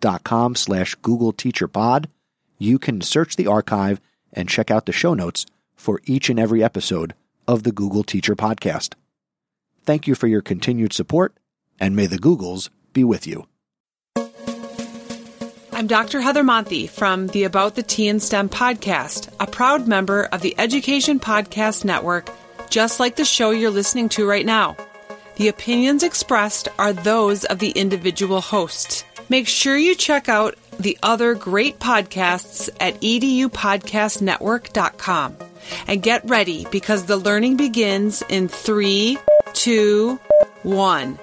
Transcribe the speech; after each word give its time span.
chrisnesi.com 0.00 0.54
slash 0.54 0.94
Google 0.96 1.32
Teacher 1.32 1.68
Pod, 1.68 2.08
you 2.58 2.78
can 2.78 3.00
search 3.00 3.36
the 3.36 3.46
archive 3.46 4.00
and 4.32 4.48
check 4.48 4.70
out 4.70 4.86
the 4.86 4.92
show 4.92 5.14
notes 5.14 5.46
for 5.74 6.00
each 6.04 6.28
and 6.28 6.38
every 6.38 6.62
episode 6.62 7.14
of 7.46 7.62
the 7.62 7.72
Google 7.72 8.02
Teacher 8.02 8.36
Podcast. 8.36 8.94
Thank 9.84 10.06
you 10.06 10.14
for 10.14 10.26
your 10.26 10.42
continued 10.42 10.92
support, 10.92 11.34
and 11.80 11.96
may 11.96 12.06
the 12.06 12.18
Googles 12.18 12.68
be 12.92 13.04
with 13.04 13.26
you. 13.26 13.46
I'm 15.72 15.86
Dr. 15.86 16.20
Heather 16.20 16.42
Monthie 16.42 16.90
from 16.90 17.28
the 17.28 17.44
About 17.44 17.76
the 17.76 17.84
Tea 17.84 18.08
and 18.08 18.20
STEM 18.20 18.48
podcast, 18.48 19.32
a 19.38 19.46
proud 19.46 19.86
member 19.86 20.24
of 20.24 20.42
the 20.42 20.54
Education 20.58 21.20
Podcast 21.20 21.84
Network, 21.84 22.28
just 22.68 22.98
like 22.98 23.14
the 23.14 23.24
show 23.24 23.50
you're 23.50 23.70
listening 23.70 24.08
to 24.10 24.28
right 24.28 24.44
now. 24.44 24.76
The 25.36 25.46
opinions 25.46 26.02
expressed 26.02 26.66
are 26.80 26.92
those 26.92 27.44
of 27.44 27.60
the 27.60 27.70
individual 27.70 28.40
hosts. 28.40 29.04
Make 29.28 29.48
sure 29.48 29.76
you 29.76 29.94
check 29.94 30.28
out 30.28 30.56
the 30.78 30.98
other 31.02 31.34
great 31.34 31.78
podcasts 31.78 32.70
at 32.80 32.98
edupodcastnetwork.com. 33.00 35.36
And 35.86 36.02
get 36.02 36.24
ready 36.24 36.66
because 36.70 37.04
the 37.04 37.18
learning 37.18 37.58
begins 37.58 38.22
in 38.28 38.48
three, 38.48 39.18
two, 39.52 40.18
one. 40.62 41.18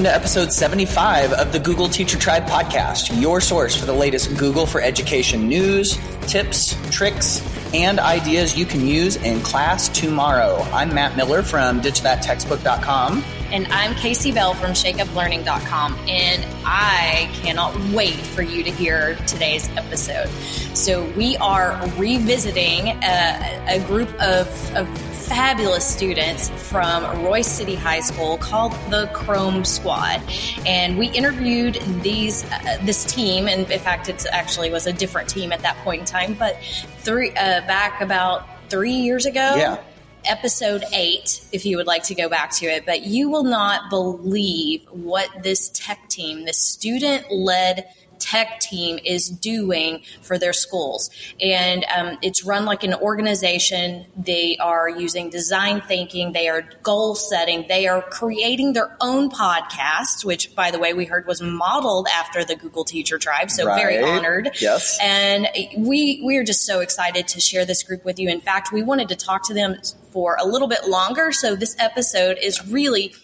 Welcome 0.00 0.12
to 0.12 0.18
episode 0.18 0.50
75 0.50 1.34
of 1.34 1.52
the 1.52 1.58
Google 1.58 1.86
Teacher 1.86 2.16
Tribe 2.16 2.46
podcast, 2.46 3.20
your 3.20 3.38
source 3.38 3.76
for 3.76 3.84
the 3.84 3.92
latest 3.92 4.34
Google 4.38 4.64
for 4.64 4.80
Education 4.80 5.46
news, 5.46 5.98
tips, 6.22 6.74
tricks, 6.90 7.44
and 7.74 8.00
ideas 8.00 8.56
you 8.56 8.64
can 8.64 8.86
use 8.86 9.16
in 9.16 9.42
class 9.42 9.90
tomorrow. 9.90 10.56
I'm 10.72 10.94
Matt 10.94 11.18
Miller 11.18 11.42
from 11.42 11.82
ditchthattextbook.com. 11.82 13.22
And 13.52 13.66
I'm 13.66 13.94
Casey 13.94 14.32
Bell 14.32 14.54
from 14.54 14.70
ShakeUpLearning.com, 14.70 15.98
and 16.08 16.46
I 16.64 17.28
cannot 17.42 17.78
wait 17.90 18.14
for 18.14 18.40
you 18.40 18.62
to 18.62 18.70
hear 18.70 19.16
today's 19.26 19.68
episode. 19.76 20.28
So, 20.74 21.04
we 21.10 21.36
are 21.36 21.78
revisiting 21.98 22.88
a, 23.02 23.64
a 23.68 23.84
group 23.86 24.08
of, 24.14 24.76
of 24.76 25.09
fabulous 25.30 25.86
students 25.86 26.48
from 26.68 27.04
Royse 27.24 27.44
City 27.44 27.76
High 27.76 28.00
School 28.00 28.36
called 28.36 28.72
the 28.90 29.08
Chrome 29.14 29.64
Squad, 29.64 30.20
and 30.66 30.98
we 30.98 31.06
interviewed 31.06 31.74
these 32.02 32.42
uh, 32.50 32.78
this 32.82 33.04
team. 33.04 33.46
And 33.46 33.70
in 33.70 33.78
fact, 33.78 34.08
it 34.08 34.26
actually 34.32 34.72
was 34.72 34.88
a 34.88 34.92
different 34.92 35.28
team 35.28 35.52
at 35.52 35.60
that 35.60 35.76
point 35.84 36.00
in 36.00 36.06
time, 36.06 36.34
but 36.34 36.56
three 36.98 37.30
uh, 37.30 37.60
back 37.68 38.00
about 38.00 38.44
three 38.70 38.90
years 38.90 39.24
ago. 39.24 39.54
Yeah. 39.56 39.80
Episode 40.24 40.82
eight, 40.92 41.46
if 41.52 41.64
you 41.64 41.76
would 41.76 41.86
like 41.86 42.02
to 42.04 42.16
go 42.16 42.28
back 42.28 42.50
to 42.56 42.66
it, 42.66 42.84
but 42.84 43.02
you 43.02 43.30
will 43.30 43.44
not 43.44 43.88
believe 43.88 44.82
what 44.90 45.28
this 45.44 45.68
tech 45.68 46.08
team, 46.08 46.44
this 46.44 46.58
student 46.58 47.30
led 47.30 47.86
tech 48.20 48.60
team 48.60 48.98
is 49.04 49.28
doing 49.28 50.02
for 50.22 50.38
their 50.38 50.52
schools. 50.52 51.10
And 51.40 51.84
um, 51.96 52.18
it's 52.22 52.44
run 52.44 52.64
like 52.64 52.84
an 52.84 52.94
organization. 52.94 54.06
They 54.16 54.56
are 54.58 54.88
using 54.88 55.30
design 55.30 55.80
thinking, 55.80 56.32
they 56.32 56.48
are 56.48 56.62
goal 56.82 57.14
setting, 57.14 57.66
they 57.68 57.88
are 57.88 58.02
creating 58.02 58.74
their 58.74 58.96
own 59.00 59.30
podcasts, 59.30 60.24
which, 60.24 60.54
by 60.54 60.70
the 60.70 60.78
way, 60.78 60.92
we 60.92 61.04
heard 61.04 61.26
was 61.26 61.42
modeled 61.42 62.06
after 62.14 62.44
the 62.44 62.56
Google 62.56 62.84
Teacher 62.84 63.18
Tribe. 63.18 63.50
So 63.50 63.64
very 63.64 63.98
honored. 64.02 64.50
Yes. 64.60 64.98
And 65.02 65.48
we 65.76 66.22
we 66.24 66.36
are 66.36 66.44
just 66.44 66.64
so 66.66 66.80
excited 66.80 67.26
to 67.28 67.40
share 67.40 67.64
this 67.64 67.82
group 67.82 68.04
with 68.04 68.18
you. 68.18 68.28
In 68.28 68.40
fact, 68.40 68.72
we 68.72 68.82
wanted 68.82 69.08
to 69.08 69.16
talk 69.16 69.46
to 69.48 69.54
them 69.54 69.76
for 70.12 70.36
a 70.40 70.46
little 70.46 70.68
bit 70.68 70.88
longer. 70.88 71.32
So 71.32 71.56
this 71.56 71.76
episode 71.78 72.38
is 72.40 72.66
really 72.66 73.14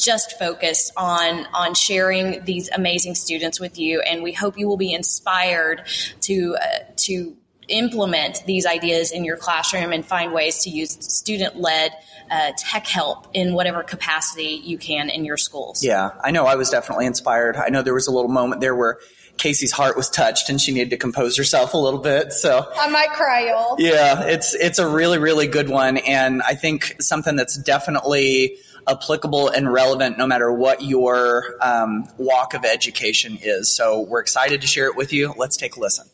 just 0.00 0.38
focused 0.38 0.92
on 0.96 1.46
on 1.54 1.74
sharing 1.74 2.44
these 2.44 2.70
amazing 2.70 3.14
students 3.14 3.60
with 3.60 3.78
you 3.78 4.00
and 4.00 4.22
we 4.22 4.32
hope 4.32 4.58
you 4.58 4.66
will 4.66 4.76
be 4.76 4.92
inspired 4.92 5.86
to 6.20 6.56
uh, 6.60 6.78
to 6.96 7.36
implement 7.70 8.44
these 8.46 8.66
ideas 8.66 9.12
in 9.12 9.24
your 9.24 9.36
classroom 9.36 9.92
and 9.92 10.04
find 10.04 10.32
ways 10.32 10.58
to 10.64 10.70
use 10.70 10.90
student 10.90 11.56
led 11.56 11.92
uh, 12.30 12.52
tech 12.56 12.86
help 12.86 13.26
in 13.34 13.54
whatever 13.54 13.82
capacity 13.82 14.60
you 14.62 14.78
can 14.78 15.10
in 15.10 15.24
your 15.24 15.36
schools. 15.36 15.84
Yeah, 15.84 16.10
I 16.22 16.30
know 16.30 16.46
I 16.46 16.54
was 16.54 16.70
definitely 16.70 17.06
inspired. 17.06 17.56
I 17.56 17.68
know 17.68 17.82
there 17.82 17.94
was 17.94 18.06
a 18.06 18.12
little 18.12 18.30
moment 18.30 18.60
there 18.60 18.74
where 18.74 18.98
Casey's 19.36 19.72
heart 19.72 19.96
was 19.96 20.10
touched 20.10 20.50
and 20.50 20.60
she 20.60 20.72
needed 20.72 20.90
to 20.90 20.96
compose 20.96 21.36
herself 21.36 21.74
a 21.74 21.78
little 21.78 21.98
bit. 21.98 22.32
So 22.32 22.66
I 22.76 22.88
might 22.90 23.10
cry, 23.10 23.48
y'all. 23.48 23.76
Yeah, 23.78 24.24
it's 24.26 24.54
it's 24.54 24.78
a 24.78 24.86
really 24.86 25.18
really 25.18 25.46
good 25.46 25.68
one, 25.68 25.96
and 25.96 26.42
I 26.42 26.54
think 26.54 26.96
something 27.00 27.36
that's 27.36 27.56
definitely 27.56 28.58
applicable 28.86 29.48
and 29.48 29.72
relevant 29.72 30.18
no 30.18 30.26
matter 30.26 30.52
what 30.52 30.82
your 30.82 31.56
um, 31.60 32.06
walk 32.18 32.54
of 32.54 32.64
education 32.64 33.38
is. 33.40 33.72
So 33.72 34.00
we're 34.00 34.20
excited 34.20 34.60
to 34.60 34.66
share 34.66 34.86
it 34.86 34.96
with 34.96 35.12
you. 35.12 35.34
Let's 35.36 35.56
take 35.56 35.76
a 35.76 35.80
listen. 35.80 36.09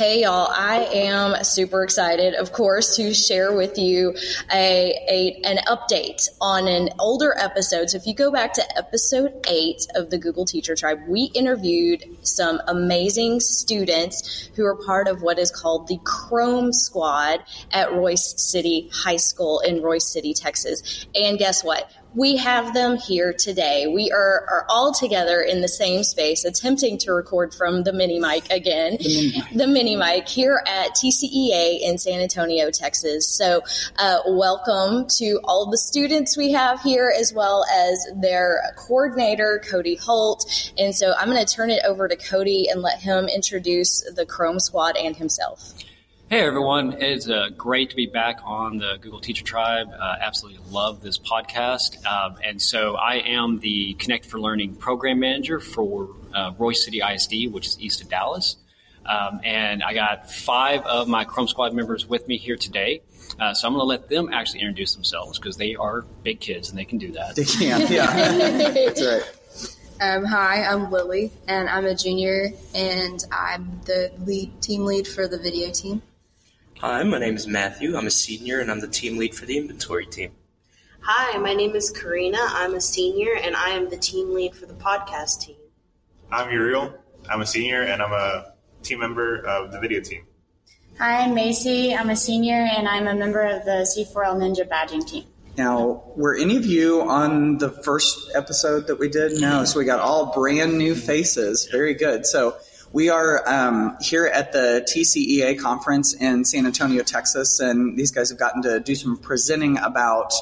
Hey 0.00 0.22
y'all, 0.22 0.50
I 0.50 0.88
am 0.94 1.44
super 1.44 1.84
excited, 1.84 2.32
of 2.32 2.52
course, 2.52 2.96
to 2.96 3.12
share 3.12 3.54
with 3.54 3.76
you 3.76 4.16
a, 4.50 4.94
a 5.06 5.42
an 5.44 5.58
update 5.68 6.26
on 6.40 6.66
an 6.68 6.88
older 6.98 7.34
episode. 7.38 7.90
So 7.90 7.98
if 7.98 8.06
you 8.06 8.14
go 8.14 8.32
back 8.32 8.54
to 8.54 8.78
episode 8.78 9.44
eight 9.46 9.86
of 9.94 10.08
the 10.08 10.16
Google 10.16 10.46
Teacher 10.46 10.74
Tribe, 10.74 11.00
we 11.06 11.24
interviewed 11.34 12.02
some 12.22 12.62
amazing 12.66 13.40
students 13.40 14.48
who 14.56 14.64
are 14.64 14.74
part 14.74 15.06
of 15.06 15.20
what 15.20 15.38
is 15.38 15.50
called 15.50 15.86
the 15.86 15.98
Chrome 16.02 16.72
Squad 16.72 17.40
at 17.70 17.90
Royse 17.90 18.38
City 18.38 18.88
High 18.90 19.18
School 19.18 19.60
in 19.60 19.82
Royse 19.82 20.10
City, 20.10 20.32
Texas. 20.32 21.04
And 21.14 21.36
guess 21.36 21.62
what? 21.62 21.92
We 22.14 22.36
have 22.36 22.74
them 22.74 22.96
here 22.96 23.32
today. 23.32 23.86
We 23.86 24.10
are, 24.10 24.44
are 24.50 24.66
all 24.68 24.92
together 24.92 25.40
in 25.40 25.60
the 25.60 25.68
same 25.68 26.02
space, 26.02 26.44
attempting 26.44 26.98
to 26.98 27.12
record 27.12 27.54
from 27.54 27.84
the 27.84 27.92
mini 27.92 28.18
mic 28.18 28.50
again, 28.50 28.96
the 29.54 29.66
mini 29.66 29.96
mic 29.96 30.28
here 30.28 30.62
at 30.66 30.90
TCEA 30.90 31.80
in 31.80 31.98
San 31.98 32.20
Antonio, 32.20 32.70
Texas. 32.70 33.28
So, 33.28 33.62
uh, 33.96 34.20
welcome 34.26 35.06
to 35.18 35.40
all 35.44 35.70
the 35.70 35.78
students 35.78 36.36
we 36.36 36.52
have 36.52 36.80
here, 36.82 37.12
as 37.16 37.32
well 37.32 37.64
as 37.72 38.04
their 38.16 38.60
coordinator, 38.76 39.62
Cody 39.70 39.94
Holt. 39.94 40.72
And 40.78 40.94
so, 40.94 41.14
I'm 41.16 41.30
going 41.30 41.44
to 41.44 41.54
turn 41.54 41.70
it 41.70 41.82
over 41.86 42.08
to 42.08 42.16
Cody 42.16 42.68
and 42.68 42.82
let 42.82 42.98
him 43.00 43.26
introduce 43.26 44.02
the 44.14 44.26
Chrome 44.26 44.58
Squad 44.58 44.96
and 44.96 45.16
himself. 45.16 45.74
Hey 46.30 46.42
everyone, 46.42 46.92
it's 47.00 47.28
uh, 47.28 47.48
great 47.56 47.90
to 47.90 47.96
be 47.96 48.06
back 48.06 48.38
on 48.44 48.76
the 48.76 48.98
Google 49.00 49.18
Teacher 49.18 49.42
Tribe. 49.42 49.88
Uh, 49.92 50.14
absolutely 50.20 50.60
love 50.70 51.02
this 51.02 51.18
podcast. 51.18 52.06
Um, 52.06 52.36
and 52.44 52.62
so 52.62 52.94
I 52.94 53.14
am 53.14 53.58
the 53.58 53.94
Connect 53.94 54.26
for 54.26 54.38
Learning 54.38 54.76
program 54.76 55.18
manager 55.18 55.58
for 55.58 56.08
uh, 56.32 56.52
Royse 56.52 56.84
City 56.84 57.00
ISD, 57.00 57.52
which 57.52 57.66
is 57.66 57.80
east 57.80 58.00
of 58.00 58.08
Dallas. 58.08 58.58
Um, 59.04 59.40
and 59.42 59.82
I 59.82 59.92
got 59.92 60.30
five 60.30 60.82
of 60.82 61.08
my 61.08 61.24
Chrome 61.24 61.48
Squad 61.48 61.74
members 61.74 62.06
with 62.06 62.28
me 62.28 62.38
here 62.38 62.56
today. 62.56 63.02
Uh, 63.40 63.52
so 63.52 63.66
I'm 63.66 63.74
going 63.74 63.82
to 63.82 63.86
let 63.86 64.08
them 64.08 64.32
actually 64.32 64.60
introduce 64.60 64.94
themselves 64.94 65.36
because 65.36 65.56
they 65.56 65.74
are 65.74 66.02
big 66.22 66.38
kids 66.38 66.70
and 66.70 66.78
they 66.78 66.84
can 66.84 66.98
do 66.98 67.10
that. 67.10 67.34
They 67.34 67.42
can, 67.42 67.92
yeah. 67.92 68.06
That's 68.70 69.04
right. 69.04 69.22
Um, 70.00 70.24
hi, 70.24 70.62
I'm 70.62 70.92
Lily, 70.92 71.32
and 71.48 71.68
I'm 71.68 71.86
a 71.86 71.94
junior, 71.94 72.52
and 72.72 73.22
I'm 73.32 73.80
the 73.84 74.12
lead 74.24 74.62
team 74.62 74.84
lead 74.84 75.08
for 75.08 75.26
the 75.26 75.36
video 75.36 75.72
team. 75.72 76.00
Hi, 76.80 77.02
my 77.02 77.18
name 77.18 77.36
is 77.36 77.46
Matthew. 77.46 77.94
I'm 77.94 78.06
a 78.06 78.10
senior 78.10 78.60
and 78.60 78.70
I'm 78.70 78.80
the 78.80 78.88
team 78.88 79.18
lead 79.18 79.34
for 79.34 79.44
the 79.44 79.58
inventory 79.58 80.06
team. 80.06 80.32
Hi, 81.02 81.36
my 81.36 81.52
name 81.52 81.76
is 81.76 81.90
Karina. 81.90 82.38
I'm 82.40 82.72
a 82.72 82.80
senior 82.80 83.34
and 83.36 83.54
I 83.54 83.68
am 83.68 83.90
the 83.90 83.98
team 83.98 84.32
lead 84.32 84.54
for 84.54 84.64
the 84.64 84.72
podcast 84.72 85.42
team. 85.42 85.56
I'm 86.32 86.50
Uriel. 86.50 86.94
I'm 87.28 87.42
a 87.42 87.46
senior 87.46 87.82
and 87.82 88.00
I'm 88.00 88.12
a 88.12 88.54
team 88.82 89.00
member 89.00 89.46
of 89.46 89.72
the 89.72 89.78
video 89.78 90.00
team. 90.00 90.24
Hi, 90.98 91.18
I'm 91.18 91.34
Macy. 91.34 91.94
I'm 91.94 92.08
a 92.08 92.16
senior 92.16 92.66
and 92.74 92.88
I'm 92.88 93.06
a 93.08 93.14
member 93.14 93.42
of 93.42 93.66
the 93.66 93.86
C4L 93.86 94.38
Ninja 94.38 94.66
badging 94.66 95.06
team. 95.06 95.24
Now, 95.58 96.02
were 96.16 96.34
any 96.34 96.56
of 96.56 96.64
you 96.64 97.02
on 97.02 97.58
the 97.58 97.68
first 97.68 98.30
episode 98.34 98.86
that 98.86 98.98
we 98.98 99.10
did? 99.10 99.38
No, 99.38 99.66
so 99.66 99.78
we 99.78 99.84
got 99.84 100.00
all 100.00 100.32
brand 100.32 100.78
new 100.78 100.94
faces. 100.94 101.68
Very 101.70 101.92
good. 101.92 102.24
So 102.24 102.56
we 102.92 103.08
are 103.08 103.48
um, 103.48 103.96
here 104.00 104.26
at 104.26 104.52
the 104.52 104.86
TCEA 104.88 105.60
conference 105.60 106.14
in 106.14 106.44
San 106.44 106.66
Antonio, 106.66 107.02
Texas, 107.02 107.60
and 107.60 107.96
these 107.96 108.10
guys 108.10 108.30
have 108.30 108.38
gotten 108.38 108.62
to 108.62 108.80
do 108.80 108.94
some 108.94 109.16
presenting 109.16 109.78
about 109.78 110.32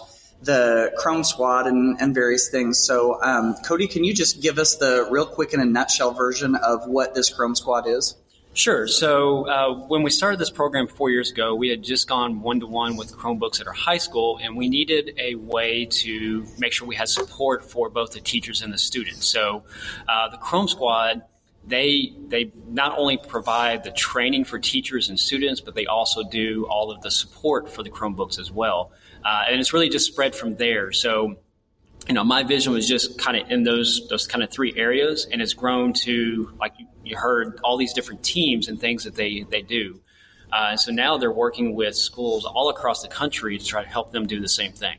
the 0.42 0.92
Chrome 0.96 1.24
Squad 1.24 1.66
and, 1.66 2.00
and 2.00 2.14
various 2.14 2.48
things. 2.48 2.84
So, 2.84 3.20
um, 3.22 3.56
Cody, 3.66 3.86
can 3.86 4.04
you 4.04 4.14
just 4.14 4.40
give 4.40 4.58
us 4.58 4.76
the 4.76 5.08
real 5.10 5.26
quick 5.26 5.52
in 5.52 5.60
a 5.60 5.64
nutshell 5.64 6.12
version 6.12 6.54
of 6.54 6.86
what 6.86 7.14
this 7.14 7.28
Chrome 7.28 7.54
Squad 7.54 7.86
is? 7.86 8.16
Sure. 8.54 8.88
So 8.88 9.46
uh, 9.46 9.74
when 9.86 10.02
we 10.02 10.10
started 10.10 10.40
this 10.40 10.50
program 10.50 10.88
four 10.88 11.10
years 11.10 11.30
ago, 11.30 11.54
we 11.54 11.68
had 11.68 11.82
just 11.82 12.08
gone 12.08 12.40
one 12.40 12.60
to 12.60 12.66
one 12.66 12.96
with 12.96 13.12
Chromebooks 13.12 13.60
at 13.60 13.68
our 13.68 13.72
high 13.72 13.98
school, 13.98 14.40
and 14.42 14.56
we 14.56 14.68
needed 14.68 15.14
a 15.18 15.36
way 15.36 15.84
to 15.84 16.44
make 16.58 16.72
sure 16.72 16.88
we 16.88 16.96
had 16.96 17.08
support 17.08 17.70
for 17.70 17.88
both 17.88 18.12
the 18.12 18.20
teachers 18.20 18.62
and 18.62 18.72
the 18.72 18.78
students. 18.78 19.28
So 19.28 19.64
uh, 20.08 20.30
the 20.30 20.38
Chrome 20.38 20.66
Squad 20.66 21.22
they 21.68 22.12
they 22.28 22.52
not 22.68 22.98
only 22.98 23.16
provide 23.16 23.84
the 23.84 23.90
training 23.90 24.44
for 24.44 24.58
teachers 24.58 25.08
and 25.08 25.18
students, 25.18 25.60
but 25.60 25.74
they 25.74 25.86
also 25.86 26.22
do 26.24 26.66
all 26.68 26.90
of 26.90 27.02
the 27.02 27.10
support 27.10 27.70
for 27.70 27.82
the 27.82 27.90
Chromebooks 27.90 28.38
as 28.38 28.50
well. 28.50 28.92
Uh, 29.24 29.44
and 29.48 29.60
it's 29.60 29.72
really 29.72 29.88
just 29.88 30.06
spread 30.06 30.34
from 30.34 30.56
there. 30.56 30.92
So, 30.92 31.36
you 32.06 32.14
know, 32.14 32.24
my 32.24 32.42
vision 32.42 32.72
was 32.72 32.88
just 32.88 33.18
kind 33.18 33.36
of 33.36 33.50
in 33.50 33.64
those 33.64 34.08
those 34.08 34.26
kind 34.26 34.42
of 34.42 34.50
three 34.50 34.74
areas, 34.76 35.26
and 35.30 35.42
it's 35.42 35.54
grown 35.54 35.92
to 36.04 36.50
like 36.58 36.74
you, 37.04 37.16
heard 37.16 37.60
all 37.62 37.76
these 37.76 37.92
different 37.92 38.22
teams 38.22 38.68
and 38.68 38.80
things 38.80 39.04
that 39.04 39.14
they 39.14 39.44
they 39.48 39.62
do. 39.62 40.00
Uh, 40.50 40.68
and 40.70 40.80
so 40.80 40.90
now 40.90 41.18
they're 41.18 41.30
working 41.30 41.74
with 41.74 41.94
schools 41.94 42.46
all 42.46 42.70
across 42.70 43.02
the 43.02 43.08
country 43.08 43.58
to 43.58 43.64
try 43.64 43.82
to 43.82 43.88
help 43.88 44.12
them 44.12 44.26
do 44.26 44.40
the 44.40 44.48
same 44.48 44.72
thing. 44.72 44.98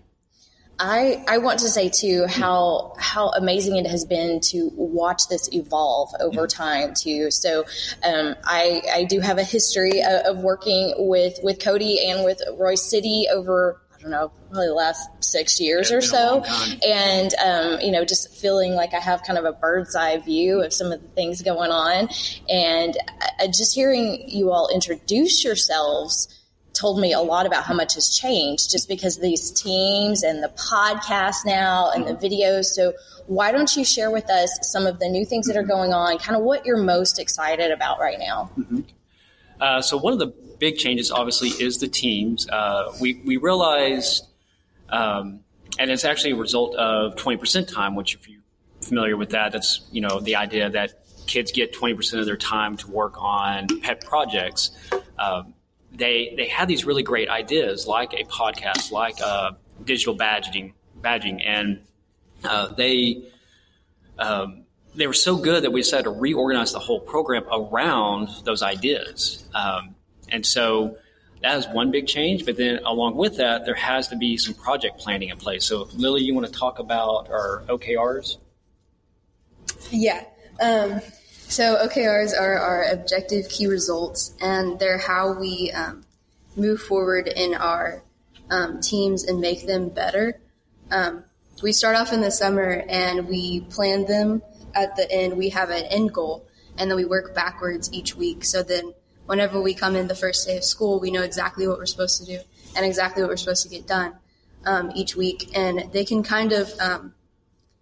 I, 0.80 1.24
I 1.28 1.40
want 1.40 1.60
to 1.60 1.70
say 1.70 1.90
too 1.90 2.26
how 2.28 2.94
how 2.98 3.30
amazing 3.30 3.76
it 3.76 3.86
has 3.86 4.06
been 4.06 4.40
to 4.46 4.72
watch 4.76 5.28
this 5.28 5.50
evolve 5.52 6.12
over 6.22 6.48
time 6.48 6.94
too. 6.94 7.31
So 7.31 7.66
um, 8.04 8.36
I 8.46 8.81
I 8.94 9.04
do 9.04 9.20
have 9.20 9.38
a 9.38 9.44
history 9.44 10.02
of, 10.02 10.38
of, 10.38 10.38
working 10.38 10.94
with 10.98 11.40
with 11.44 11.60
Cody 11.60 12.10
and 12.10 12.24
with 12.24 12.42
Royse 12.58 12.80
City 12.80 13.28
over 13.31 13.81
I 13.94 14.02
don't 14.02 14.12
know 14.12 14.31
probably 14.50 14.68
the 14.68 14.74
last 14.74 15.10
six 15.20 15.60
years 15.60 15.92
or 15.92 16.00
so, 16.00 16.46
and 16.88 17.34
um, 17.44 17.82
you 17.82 17.92
know 17.92 18.06
just 18.06 18.34
feeling 18.34 18.74
like 18.74 18.94
I 18.94 19.00
have 19.00 19.24
kind 19.24 19.38
of 19.38 19.44
a 19.44 19.52
bird's 19.52 19.98
eye 19.98 20.18
view 20.20 20.64
of 20.64 20.72
some 20.72 20.94
of 20.94 21.02
the 21.02 21.10
things 21.10 21.42
going 21.42 21.72
on, 21.72 22.08
and 22.48 22.98
uh, 23.42 23.48
just 23.48 23.75
hearing 23.75 24.30
you 24.30 24.52
all 24.52 24.70
introduce 24.74 25.44
yourselves 25.44 26.38
told 26.80 27.00
me 27.00 27.12
a 27.14 27.20
lot 27.20 27.46
about 27.46 27.64
how 27.66 27.74
much 27.74 27.96
has 27.96 28.16
changed 28.16 28.72
just 28.72 28.88
because 28.88 29.18
these 29.18 29.52
teams 29.52 30.24
and 30.24 30.42
the 30.42 30.50
podcast 30.50 31.46
now 31.46 31.92
and 31.92 32.08
the 32.08 32.14
videos. 32.14 32.66
So 32.66 32.94
why 33.28 33.52
don't 33.52 33.76
you 33.76 33.84
share 33.84 34.10
with 34.10 34.30
us 34.30 34.50
some 34.62 34.88
of 34.88 35.00
the 35.00 35.10
new 35.10 35.26
things 35.26 35.48
that 35.48 35.58
are 35.58 35.64
going 35.64 35.92
on, 35.94 36.18
kind 36.18 36.38
of 36.38 36.44
what 36.44 36.66
you're 36.66 36.78
most 36.78 37.20
excited 37.20 37.72
about 37.72 38.00
right 38.00 38.18
now? 38.18 38.50
Mm-hmm. 38.58 38.80
Uh, 39.60 39.81
so 39.81 39.98
one 39.98 40.14
of 40.14 40.20
the 40.20 40.28
big 40.60 40.78
changes, 40.78 41.12
obviously, 41.12 41.50
is 41.50 41.80
the 41.80 41.88
teams. 41.88 42.48
Uh, 42.50 42.94
we 43.02 43.22
we 43.25 43.36
realized, 43.36 44.25
um, 44.90 45.42
and 45.78 45.92
it's 45.92 46.06
actually 46.06 46.32
a 46.32 46.38
result 46.38 46.75
of 46.75 47.18
twenty 47.18 47.38
percent 47.38 47.68
time. 47.68 47.96
Which, 47.96 48.16
if 48.16 48.30
you're 48.30 48.42
familiar 48.82 49.18
with 49.18 49.32
that, 49.32 49.52
that's 49.52 49.82
you 49.92 50.00
know 50.00 50.22
the 50.22 50.38
idea 50.38 50.70
that 50.70 51.06
kids 51.28 51.52
get 51.52 51.74
twenty 51.74 51.94
percent 51.94 52.22
of 52.22 52.25
their 52.25 52.38
time 52.38 52.78
to 52.78 52.90
work 52.90 53.16
on 53.18 53.68
pet 53.82 54.06
projects. 54.06 54.72
Um, 55.18 55.54
they 55.91 56.33
they 56.36 56.47
had 56.47 56.68
these 56.68 56.86
really 56.86 57.03
great 57.03 57.30
ideas, 57.30 57.88
like 57.88 58.13
a 58.13 58.24
podcast, 58.25 58.91
like 58.91 59.19
uh, 59.21 59.51
digital 59.83 60.15
badging, 60.15 60.74
badging, 61.01 61.41
and 61.45 61.81
uh, 62.44 62.68
they 62.74 63.24
um, 64.18 64.65
they 64.95 65.07
were 65.07 65.13
so 65.13 65.38
good 65.38 65.63
that 65.63 65.71
we 65.71 65.81
decided 65.81 66.03
to 66.03 66.12
reorganize 66.12 66.74
the 66.74 66.80
whole 66.80 67.00
program 67.00 67.45
around 67.51 68.30
those 68.44 68.62
ideas. 68.62 69.47
Um, 69.53 69.95
and 70.30 70.45
so 70.45 70.97
that 71.41 71.57
is 71.57 71.68
one 71.68 71.91
big 71.91 72.07
change. 72.07 72.45
But 72.45 72.57
then 72.57 72.80
along 72.86 73.15
with 73.15 73.38
that, 73.38 73.65
there 73.65 73.75
has 73.75 74.09
to 74.09 74.15
be 74.15 74.38
some 74.38 74.53
project 74.53 75.00
planning 75.00 75.30
in 75.30 75.38
place. 75.38 75.65
So 75.65 75.88
Lily, 75.94 76.21
you 76.21 76.33
want 76.33 76.47
to 76.47 76.51
talk 76.51 76.80
about 76.80 77.30
our 77.30 77.63
OKRs? 77.68 78.38
Yeah. 79.89 80.24
Um, 80.62 81.01
so 81.50 81.78
OKRs 81.78 82.40
are 82.40 82.60
our 82.60 82.84
objective 82.92 83.50
key 83.50 83.66
results, 83.66 84.36
and 84.40 84.78
they're 84.78 85.00
how 85.00 85.34
we 85.34 85.72
um, 85.72 86.04
move 86.56 86.80
forward 86.80 87.28
in 87.28 87.56
our 87.56 88.04
um, 88.51 88.81
teams 88.81 89.24
and 89.24 89.42
make 89.42 89.66
them 89.66 89.90
better. 89.90 90.40
Um, 90.92 91.24
we 91.63 91.72
start 91.72 91.96
off 91.96 92.13
in 92.13 92.22
the 92.22 92.30
summer 92.30 92.84
and 92.88 93.28
we 93.28 93.62
plan 93.62 94.06
them. 94.06 94.44
At 94.75 94.96
the 94.96 95.12
end, 95.12 95.38
we 95.38 95.50
have 95.50 95.72
an 95.72 95.86
end 95.86 96.13
goal, 96.13 96.48
and 96.78 96.90
then 96.90 96.96
we 96.96 97.06
work 97.06 97.34
backwards 97.34 97.92
each 97.92 98.16
week. 98.16 98.46
So 98.46 98.62
then, 98.62 98.94
whenever 99.25 99.60
we 99.60 99.74
come 99.74 99.96
in 99.96 100.07
the 100.07 100.16
first 100.16 100.46
day 100.46 100.56
of 100.56 100.63
school, 100.63 101.00
we 101.00 101.10
know 101.10 101.24
exactly 101.24 101.68
what 101.68 101.80
we're 101.80 101.88
supposed 101.88 102.24
to 102.24 102.25
do 102.28 102.40
and 102.75 102.86
exactly 102.86 103.24
what 103.24 103.30
we're 103.30 103.38
supposed 103.38 103.63
to 103.63 103.69
get 103.69 103.88
done 103.88 104.13
um, 104.68 104.92
each 104.94 105.16
week. 105.16 105.50
And 105.57 105.92
they 105.92 106.06
can 106.06 106.22
kind 106.22 106.51
of 106.51 106.72
um, 106.80 107.16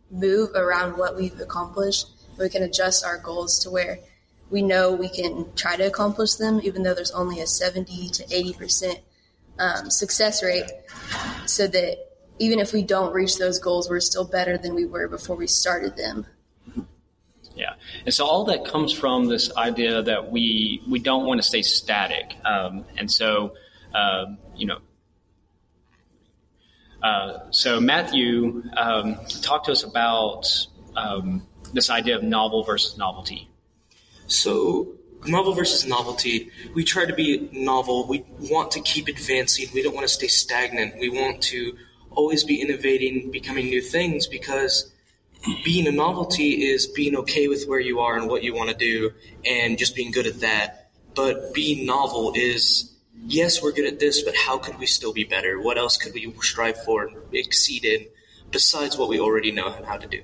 move 0.09 0.51
around 0.55 0.97
what 0.97 1.17
we've 1.17 1.37
accomplished 1.41 2.07
we 2.37 2.49
can 2.49 2.63
adjust 2.63 3.05
our 3.05 3.17
goals 3.17 3.59
to 3.59 3.69
where 3.69 3.99
we 4.49 4.61
know 4.61 4.93
we 4.93 5.09
can 5.09 5.53
try 5.55 5.75
to 5.75 5.85
accomplish 5.85 6.35
them, 6.35 6.61
even 6.63 6.83
though 6.83 6.93
there's 6.93 7.11
only 7.11 7.41
a 7.41 7.47
70 7.47 8.09
to 8.09 8.23
80% 8.25 8.99
um, 9.59 9.89
success 9.89 10.43
rate, 10.43 10.69
so 11.45 11.67
that 11.67 11.97
even 12.39 12.59
if 12.59 12.73
we 12.73 12.83
don't 12.83 13.13
reach 13.13 13.37
those 13.37 13.59
goals, 13.59 13.89
we're 13.89 13.99
still 13.99 14.25
better 14.25 14.57
than 14.57 14.75
we 14.75 14.85
were 14.85 15.07
before 15.07 15.35
we 15.35 15.47
started 15.47 15.97
them. 15.97 16.25
Yeah, 17.55 17.73
and 18.05 18.13
so 18.13 18.25
all 18.25 18.45
that 18.45 18.65
comes 18.65 18.93
from 18.93 19.25
this 19.25 19.55
idea 19.57 20.03
that 20.03 20.31
we 20.31 20.83
we 20.87 20.99
don't 20.99 21.25
want 21.25 21.41
to 21.41 21.47
stay 21.47 21.63
static, 21.63 22.35
um, 22.45 22.85
and 22.97 23.11
so 23.11 23.55
um, 23.95 24.37
you 24.55 24.67
know. 24.67 24.77
Uh, 27.01 27.39
so 27.49 27.79
Matthew, 27.79 28.63
um, 28.75 29.17
talk 29.41 29.63
to 29.65 29.71
us 29.71 29.83
about 29.83 30.45
um, 30.95 31.47
this 31.73 31.89
idea 31.89 32.15
of 32.17 32.23
novel 32.23 32.63
versus 32.63 32.97
novelty? 32.97 33.49
So, 34.27 34.95
novel 35.25 35.53
versus 35.53 35.87
novelty, 35.87 36.51
we 36.73 36.83
try 36.83 37.05
to 37.05 37.13
be 37.13 37.49
novel. 37.51 38.07
We 38.07 38.25
want 38.39 38.71
to 38.71 38.81
keep 38.81 39.07
advancing. 39.07 39.67
We 39.73 39.81
don't 39.81 39.95
want 39.95 40.07
to 40.07 40.13
stay 40.13 40.27
stagnant. 40.27 40.99
We 40.99 41.09
want 41.09 41.41
to 41.43 41.77
always 42.11 42.43
be 42.43 42.61
innovating, 42.61 43.31
becoming 43.31 43.67
new 43.67 43.81
things 43.81 44.27
because 44.27 44.91
being 45.63 45.87
a 45.87 45.91
novelty 45.91 46.65
is 46.65 46.87
being 46.87 47.15
okay 47.15 47.47
with 47.47 47.65
where 47.67 47.79
you 47.79 47.99
are 47.99 48.17
and 48.17 48.27
what 48.27 48.43
you 48.43 48.53
want 48.53 48.69
to 48.69 48.75
do 48.75 49.11
and 49.45 49.77
just 49.77 49.95
being 49.95 50.11
good 50.11 50.27
at 50.27 50.39
that. 50.41 50.89
But 51.15 51.53
being 51.53 51.85
novel 51.85 52.33
is 52.35 52.93
yes, 53.25 53.61
we're 53.61 53.71
good 53.71 53.85
at 53.85 53.99
this, 53.99 54.21
but 54.21 54.35
how 54.35 54.57
could 54.57 54.77
we 54.77 54.85
still 54.85 55.13
be 55.13 55.23
better? 55.23 55.59
What 55.59 55.77
else 55.77 55.97
could 55.97 56.13
we 56.13 56.33
strive 56.41 56.83
for 56.83 57.05
and 57.05 57.17
exceed 57.33 57.85
in 57.85 58.07
besides 58.51 58.97
what 58.97 59.09
we 59.09 59.19
already 59.19 59.51
know 59.51 59.73
and 59.73 59.85
how 59.85 59.97
to 59.97 60.07
do? 60.07 60.21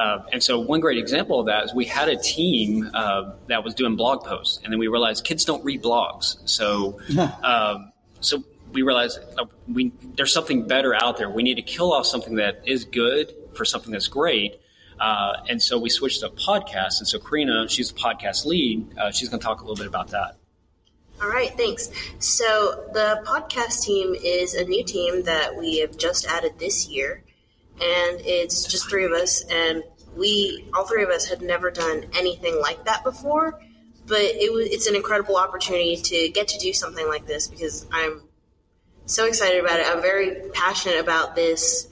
Uh, 0.00 0.24
and 0.32 0.42
so 0.42 0.58
one 0.58 0.80
great 0.80 0.96
example 0.96 1.40
of 1.40 1.44
that 1.44 1.62
is 1.62 1.74
we 1.74 1.84
had 1.84 2.08
a 2.08 2.16
team 2.16 2.90
uh, 2.94 3.32
that 3.48 3.62
was 3.62 3.74
doing 3.74 3.96
blog 3.96 4.24
posts, 4.24 4.58
and 4.64 4.72
then 4.72 4.78
we 4.78 4.88
realized 4.88 5.24
kids 5.24 5.44
don't 5.44 5.62
read 5.62 5.82
blogs. 5.82 6.38
So, 6.48 6.98
um, 7.44 7.92
so 8.20 8.42
we 8.72 8.80
realized 8.80 9.18
uh, 9.38 9.44
we 9.68 9.92
there's 10.16 10.32
something 10.32 10.66
better 10.66 10.94
out 10.94 11.18
there. 11.18 11.28
We 11.28 11.42
need 11.42 11.56
to 11.56 11.62
kill 11.62 11.92
off 11.92 12.06
something 12.06 12.36
that 12.36 12.62
is 12.64 12.86
good 12.86 13.34
for 13.52 13.66
something 13.66 13.92
that's 13.92 14.08
great. 14.08 14.58
Uh, 14.98 15.34
and 15.50 15.60
so 15.60 15.78
we 15.78 15.90
switched 15.90 16.20
to 16.20 16.30
podcast. 16.30 17.00
And 17.00 17.06
so 17.06 17.18
Karina, 17.18 17.68
she's 17.68 17.92
the 17.92 18.00
podcast 18.00 18.46
lead. 18.46 18.96
Uh, 18.96 19.10
she's 19.10 19.28
going 19.28 19.40
to 19.40 19.44
talk 19.44 19.60
a 19.60 19.64
little 19.64 19.76
bit 19.76 19.86
about 19.86 20.08
that. 20.08 20.36
All 21.20 21.28
right, 21.28 21.50
thanks. 21.58 21.90
So 22.20 22.86
the 22.94 23.22
podcast 23.26 23.82
team 23.82 24.14
is 24.14 24.54
a 24.54 24.64
new 24.64 24.82
team 24.82 25.24
that 25.24 25.58
we 25.58 25.80
have 25.80 25.98
just 25.98 26.26
added 26.26 26.58
this 26.58 26.88
year 26.88 27.22
and 27.80 28.20
it's 28.26 28.64
just 28.64 28.90
three 28.90 29.06
of 29.06 29.12
us, 29.12 29.42
and 29.50 29.82
we 30.16 30.68
all 30.74 30.84
three 30.84 31.02
of 31.02 31.10
us 31.10 31.26
had 31.26 31.42
never 31.42 31.70
done 31.70 32.04
anything 32.16 32.60
like 32.60 32.84
that 32.84 33.04
before. 33.04 33.60
But 34.06 34.20
it 34.20 34.52
was 34.52 34.66
it's 34.66 34.86
an 34.86 34.96
incredible 34.96 35.36
opportunity 35.36 35.96
to 35.96 36.28
get 36.30 36.48
to 36.48 36.58
do 36.58 36.72
something 36.72 37.06
like 37.06 37.26
this 37.26 37.48
because 37.48 37.86
I'm 37.92 38.22
so 39.06 39.26
excited 39.26 39.62
about 39.62 39.80
it. 39.80 39.86
I'm 39.86 40.02
very 40.02 40.48
passionate 40.52 41.00
about 41.00 41.34
this 41.34 41.88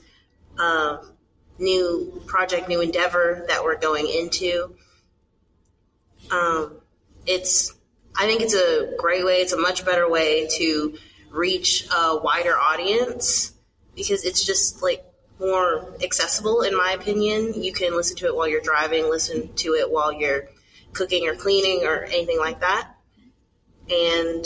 um, 0.57 1.13
new 1.57 2.21
project, 2.25 2.67
new 2.67 2.81
endeavor 2.81 3.45
that 3.47 3.63
we're 3.63 3.77
going 3.77 4.07
into. 4.07 4.75
Um, 6.31 6.81
it's 7.25 7.73
I 8.17 8.25
think 8.25 8.41
it's 8.41 8.55
a 8.55 8.95
great 8.97 9.25
way. 9.25 9.37
It's 9.41 9.53
a 9.53 9.57
much 9.57 9.85
better 9.85 10.09
way 10.09 10.47
to 10.57 10.97
reach 11.31 11.87
a 11.95 12.17
wider 12.17 12.57
audience 12.57 13.53
because 13.95 14.25
it's 14.25 14.45
just 14.45 14.81
like 14.81 15.03
more 15.39 15.93
accessible, 16.03 16.61
in 16.61 16.75
my 16.75 16.91
opinion. 16.91 17.53
You 17.61 17.71
can 17.73 17.95
listen 17.95 18.17
to 18.17 18.25
it 18.25 18.35
while 18.35 18.47
you're 18.47 18.61
driving, 18.61 19.09
listen 19.09 19.53
to 19.55 19.75
it 19.75 19.89
while 19.91 20.11
you're 20.11 20.49
cooking 20.93 21.27
or 21.27 21.35
cleaning 21.35 21.85
or 21.85 22.03
anything 22.05 22.39
like 22.39 22.59
that. 22.61 22.89
And 23.89 24.45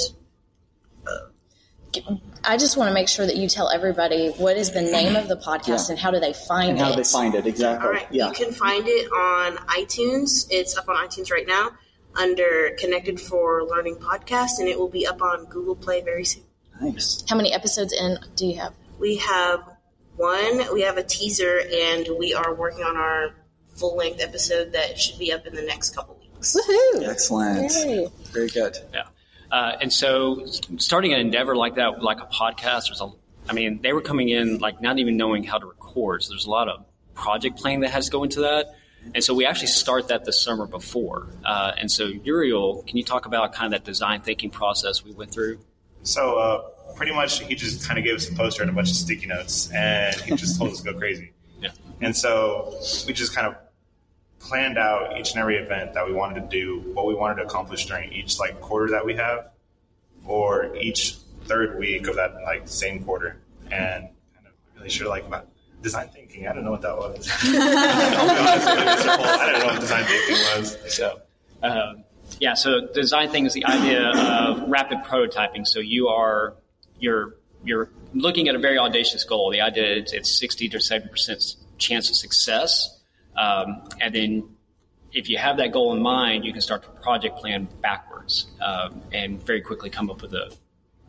uh, 1.07 2.15
I 2.43 2.57
just 2.57 2.77
want 2.77 2.89
to 2.89 2.93
make 2.93 3.07
sure 3.07 3.25
that 3.25 3.35
you 3.35 3.47
tell 3.49 3.69
everybody 3.69 4.29
what 4.31 4.57
is 4.57 4.71
the 4.71 4.81
name 4.81 5.15
of 5.15 5.27
the 5.27 5.35
podcast 5.35 5.67
Yeah. 5.87 5.91
and 5.91 5.99
how 5.99 6.11
do 6.11 6.19
they 6.19 6.33
find 6.33 6.71
and 6.71 6.79
it? 6.79 6.83
how 6.83 6.95
they 6.95 7.03
find 7.03 7.35
it 7.35 7.45
exactly. 7.47 7.85
All 7.87 7.93
right. 7.93 8.07
Yeah. 8.11 8.27
You 8.27 8.33
can 8.33 8.51
find 8.51 8.85
it 8.87 9.11
on 9.11 9.57
iTunes. 9.67 10.47
It's 10.49 10.77
up 10.77 10.87
on 10.89 10.95
iTunes 10.95 11.31
right 11.31 11.47
now 11.47 11.71
under 12.15 12.75
Connected 12.77 13.19
for 13.19 13.63
Learning 13.63 13.95
podcast, 13.95 14.59
and 14.59 14.67
it 14.67 14.77
will 14.77 14.89
be 14.89 15.07
up 15.07 15.21
on 15.21 15.45
Google 15.45 15.75
Play 15.75 16.01
very 16.01 16.25
soon. 16.25 16.43
Nice. 16.81 17.23
How 17.27 17.35
many 17.35 17.51
episodes 17.53 17.91
in 17.93 18.17
do 18.35 18.45
you 18.45 18.59
have? 18.59 18.73
We 18.99 19.17
have 19.17 19.63
one, 20.15 20.73
we 20.73 20.81
have 20.81 20.97
a 20.97 21.03
teaser, 21.03 21.61
and 21.71 22.07
we 22.17 22.33
are 22.33 22.53
working 22.53 22.83
on 22.83 22.97
our 22.97 23.35
full 23.75 23.95
length 23.95 24.21
episode 24.21 24.73
that 24.73 24.99
should 24.99 25.17
be 25.19 25.31
up 25.31 25.45
in 25.45 25.55
the 25.55 25.61
next 25.63 25.95
couple 25.95 26.19
weeks. 26.19 26.55
Woohoo! 26.55 27.07
Excellent. 27.07 27.71
Yay. 27.71 28.07
Very 28.31 28.49
good. 28.49 28.77
Yeah. 28.93 29.03
Uh, 29.51 29.77
and 29.81 29.93
so 29.93 30.45
starting 30.77 31.13
an 31.13 31.19
endeavor 31.19 31.55
like 31.55 31.75
that, 31.75 32.01
like 32.01 32.19
a 32.19 32.25
podcast, 32.25 32.87
there's 32.87 33.01
a, 33.01 33.09
I 33.47 33.53
mean, 33.53 33.81
they 33.81 33.93
were 33.93 34.01
coming 34.01 34.29
in 34.29 34.57
like 34.59 34.81
not 34.81 34.97
even 34.99 35.15
knowing 35.15 35.43
how 35.43 35.57
to 35.59 35.65
record. 35.65 36.23
So 36.23 36.33
there's 36.33 36.45
a 36.45 36.49
lot 36.49 36.69
of 36.69 36.85
project 37.13 37.57
planning 37.57 37.81
that 37.81 37.91
has 37.91 38.05
to 38.05 38.11
go 38.11 38.23
into 38.23 38.41
that. 38.41 38.75
And 39.13 39.23
so 39.23 39.33
we 39.33 39.45
actually 39.45 39.67
start 39.67 40.07
that 40.07 40.25
the 40.25 40.33
summer 40.33 40.65
before. 40.65 41.27
Uh, 41.43 41.73
and 41.77 41.91
so 41.91 42.05
Uriel, 42.05 42.83
can 42.87 42.97
you 42.97 43.03
talk 43.03 43.25
about 43.25 43.53
kind 43.53 43.73
of 43.73 43.79
that 43.79 43.85
design 43.85 44.21
thinking 44.21 44.49
process 44.49 45.03
we 45.03 45.11
went 45.11 45.31
through? 45.31 45.59
So 46.03 46.37
uh, 46.37 46.82
pretty 46.95 47.13
much, 47.13 47.39
he 47.41 47.55
just 47.55 47.87
kind 47.87 47.97
of 47.97 48.05
gave 48.05 48.15
us 48.15 48.29
a 48.29 48.33
poster 48.33 48.61
and 48.61 48.71
a 48.71 48.73
bunch 48.73 48.89
of 48.89 48.95
sticky 48.95 49.27
notes, 49.27 49.69
and 49.71 50.15
he 50.21 50.35
just 50.35 50.57
told 50.57 50.71
us 50.71 50.81
to 50.81 50.91
go 50.91 50.97
crazy. 50.97 51.33
Yeah. 51.61 51.71
And 52.01 52.15
so 52.15 52.77
we 53.07 53.13
just 53.13 53.35
kind 53.35 53.47
of 53.47 53.55
planned 54.39 54.77
out 54.77 55.17
each 55.17 55.31
and 55.31 55.39
every 55.39 55.57
event 55.57 55.93
that 55.93 56.05
we 56.05 56.13
wanted 56.13 56.41
to 56.41 56.47
do, 56.47 56.91
what 56.93 57.05
we 57.05 57.15
wanted 57.15 57.35
to 57.35 57.43
accomplish 57.43 57.85
during 57.85 58.11
each 58.11 58.39
like 58.39 58.59
quarter 58.61 58.91
that 58.91 59.05
we 59.05 59.15
have, 59.15 59.49
or 60.25 60.75
each 60.75 61.17
third 61.45 61.77
week 61.79 62.07
of 62.07 62.15
that 62.15 62.33
like 62.43 62.67
same 62.67 63.03
quarter, 63.03 63.37
and 63.71 64.09
kind 64.33 64.47
of 64.47 64.53
really 64.75 64.89
sure 64.89 65.07
like 65.07 65.25
about 65.25 65.47
design 65.81 66.09
thinking. 66.09 66.47
I 66.47 66.53
don't 66.53 66.63
know 66.63 66.71
what 66.71 66.81
that 66.81 66.97
was. 66.97 67.29
I'll 67.43 67.51
be 67.51 68.39
honest 68.39 68.67
with 68.67 68.79
you, 68.79 68.85
Mr. 68.85 69.15
Holt, 69.15 69.27
I 69.27 69.51
don't 69.51 69.59
know 69.59 69.65
what 69.65 69.79
design 69.79 70.03
thinking 70.05 70.35
was. 70.57 70.93
So, 70.95 71.21
um, 71.61 72.03
yeah, 72.39 72.53
so 72.53 72.87
design 72.93 73.29
thing 73.29 73.45
is 73.45 73.53
the 73.53 73.65
idea 73.65 74.09
of 74.09 74.67
rapid 74.69 74.99
prototyping. 74.99 75.67
So 75.67 75.79
you 75.79 76.07
are 76.07 76.55
you're 77.03 77.35
you're 77.65 77.89
looking 78.13 78.47
at 78.49 78.55
a 78.55 78.59
very 78.59 78.77
audacious 78.77 79.23
goal. 79.23 79.51
The 79.51 79.61
idea 79.61 79.97
is 79.97 80.13
it's 80.13 80.31
sixty 80.43 80.69
to 80.69 80.79
seventy 80.79 81.11
percent 81.11 81.55
chance 81.77 82.09
of 82.09 82.15
success, 82.15 83.01
um, 83.35 83.83
and 84.01 84.15
then 84.15 84.49
if 85.11 85.29
you 85.29 85.37
have 85.37 85.57
that 85.57 85.71
goal 85.71 85.93
in 85.95 86.01
mind, 86.01 86.43
you 86.45 86.51
can 86.53 86.61
start 86.61 86.81
to 86.83 86.89
project 87.01 87.37
plan 87.37 87.67
backwards 87.81 88.47
um, 88.61 89.01
and 89.11 89.45
very 89.45 89.61
quickly 89.61 89.89
come 89.89 90.09
up 90.09 90.21
with 90.21 90.33
a 90.33 90.51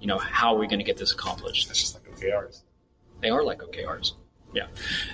you 0.01 0.07
know 0.07 0.19
how 0.19 0.55
are 0.55 0.59
we 0.59 0.67
going 0.67 0.81
to 0.81 0.85
get 0.85 0.97
this 0.99 1.13
accomplished. 1.13 1.71
It's 1.71 1.81
just 1.81 1.95
like 1.95 2.05
OKRs. 2.15 2.63
They 3.23 3.31
are 3.31 3.43
like 3.43 3.61
OKRs. 3.61 4.13
Yeah. 4.53 4.67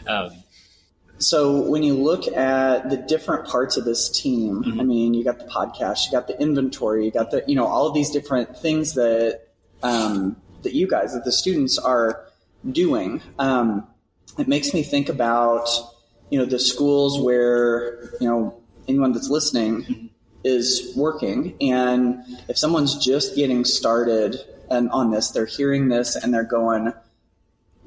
Um, 0.08 0.30
So 1.18 1.60
when 1.72 1.82
you 1.82 1.94
look 1.94 2.26
at 2.28 2.88
the 2.88 2.96
different 2.96 3.46
parts 3.46 3.76
of 3.76 3.84
this 3.84 4.08
team, 4.08 4.64
Mm-hmm. 4.64 4.80
I 4.80 4.84
mean, 4.84 5.14
you 5.14 5.22
got 5.22 5.38
the 5.38 5.44
podcast, 5.44 6.06
you 6.06 6.12
got 6.12 6.26
the 6.26 6.40
inventory, 6.40 7.04
you 7.04 7.10
got 7.10 7.30
the, 7.30 7.44
you 7.46 7.54
know, 7.54 7.66
all 7.66 7.87
of 7.87 7.94
these 7.94 8.10
different 8.10 8.56
things 8.56 8.94
that 8.94 9.42
um, 9.82 10.37
that 10.62 10.74
you 10.74 10.86
guys, 10.86 11.14
that 11.14 11.24
the 11.24 11.32
students 11.32 11.78
are 11.78 12.26
doing. 12.70 13.22
Um, 13.38 13.86
it 14.38 14.48
makes 14.48 14.72
me 14.74 14.82
think 14.82 15.08
about, 15.08 15.68
you 16.30 16.38
know, 16.38 16.44
the 16.44 16.58
schools 16.58 17.20
where, 17.20 18.12
you 18.20 18.28
know, 18.28 18.60
anyone 18.88 19.12
that's 19.12 19.28
listening 19.28 20.10
is 20.44 20.92
working, 20.96 21.56
and 21.60 22.22
if 22.48 22.56
someone's 22.56 22.96
just 22.96 23.36
getting 23.36 23.64
started 23.64 24.36
and 24.70 24.88
on 24.90 25.10
this, 25.10 25.30
they're 25.30 25.46
hearing 25.46 25.88
this 25.88 26.16
and 26.16 26.32
they're 26.32 26.44
going, 26.44 26.92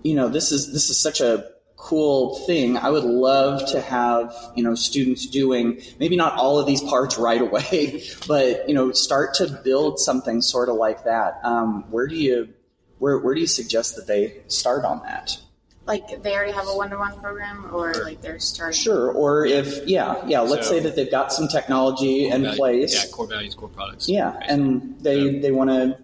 you 0.03 0.15
know, 0.15 0.27
this 0.27 0.51
is 0.51 0.73
this 0.73 0.89
is 0.89 0.99
such 0.99 1.21
a 1.21 1.49
cool 1.77 2.37
thing. 2.45 2.77
I 2.77 2.89
would 2.89 3.03
love 3.03 3.69
to 3.71 3.81
have, 3.81 4.33
you 4.55 4.63
know, 4.63 4.75
students 4.75 5.25
doing 5.27 5.81
maybe 5.99 6.15
not 6.15 6.37
all 6.37 6.59
of 6.59 6.65
these 6.65 6.81
parts 6.81 7.17
right 7.17 7.41
away, 7.41 8.03
but 8.27 8.67
you 8.67 8.75
know, 8.75 8.91
start 8.91 9.33
to 9.35 9.47
build 9.63 9.99
something 9.99 10.41
sort 10.41 10.69
of 10.69 10.75
like 10.75 11.03
that. 11.05 11.39
Um, 11.43 11.89
where 11.91 12.07
do 12.07 12.15
you 12.15 12.53
where 13.03 13.17
where 13.19 13.35
do 13.35 13.41
you 13.41 13.47
suggest 13.47 13.97
that 13.97 14.07
they 14.07 14.37
start 14.47 14.85
on 14.85 15.01
that? 15.03 15.37
Like 15.85 16.23
they 16.23 16.33
already 16.33 16.53
have 16.53 16.67
a 16.69 16.75
one-to-one 16.83 17.19
program, 17.19 17.67
or 17.75 17.93
like 18.05 18.21
they're 18.21 18.39
starting. 18.39 18.79
Sure. 18.79 19.11
Or 19.11 19.45
if 19.45 19.85
yeah, 19.85 20.23
yeah, 20.25 20.39
let's 20.39 20.67
So- 20.67 20.75
say 20.75 20.79
that 20.79 20.95
they've 20.95 21.11
got 21.11 21.33
some 21.33 21.49
technology 21.49 22.29
in 22.29 22.43
value- 22.43 22.57
place. 22.57 22.93
Yeah, 22.95 23.11
core 23.11 23.27
values, 23.27 23.55
core 23.55 23.67
products. 23.67 24.07
Yeah, 24.07 24.33
Right. 24.33 24.45
and 24.49 24.95
they 25.01 25.39
they 25.39 25.51
want 25.51 25.69
to 25.71 25.97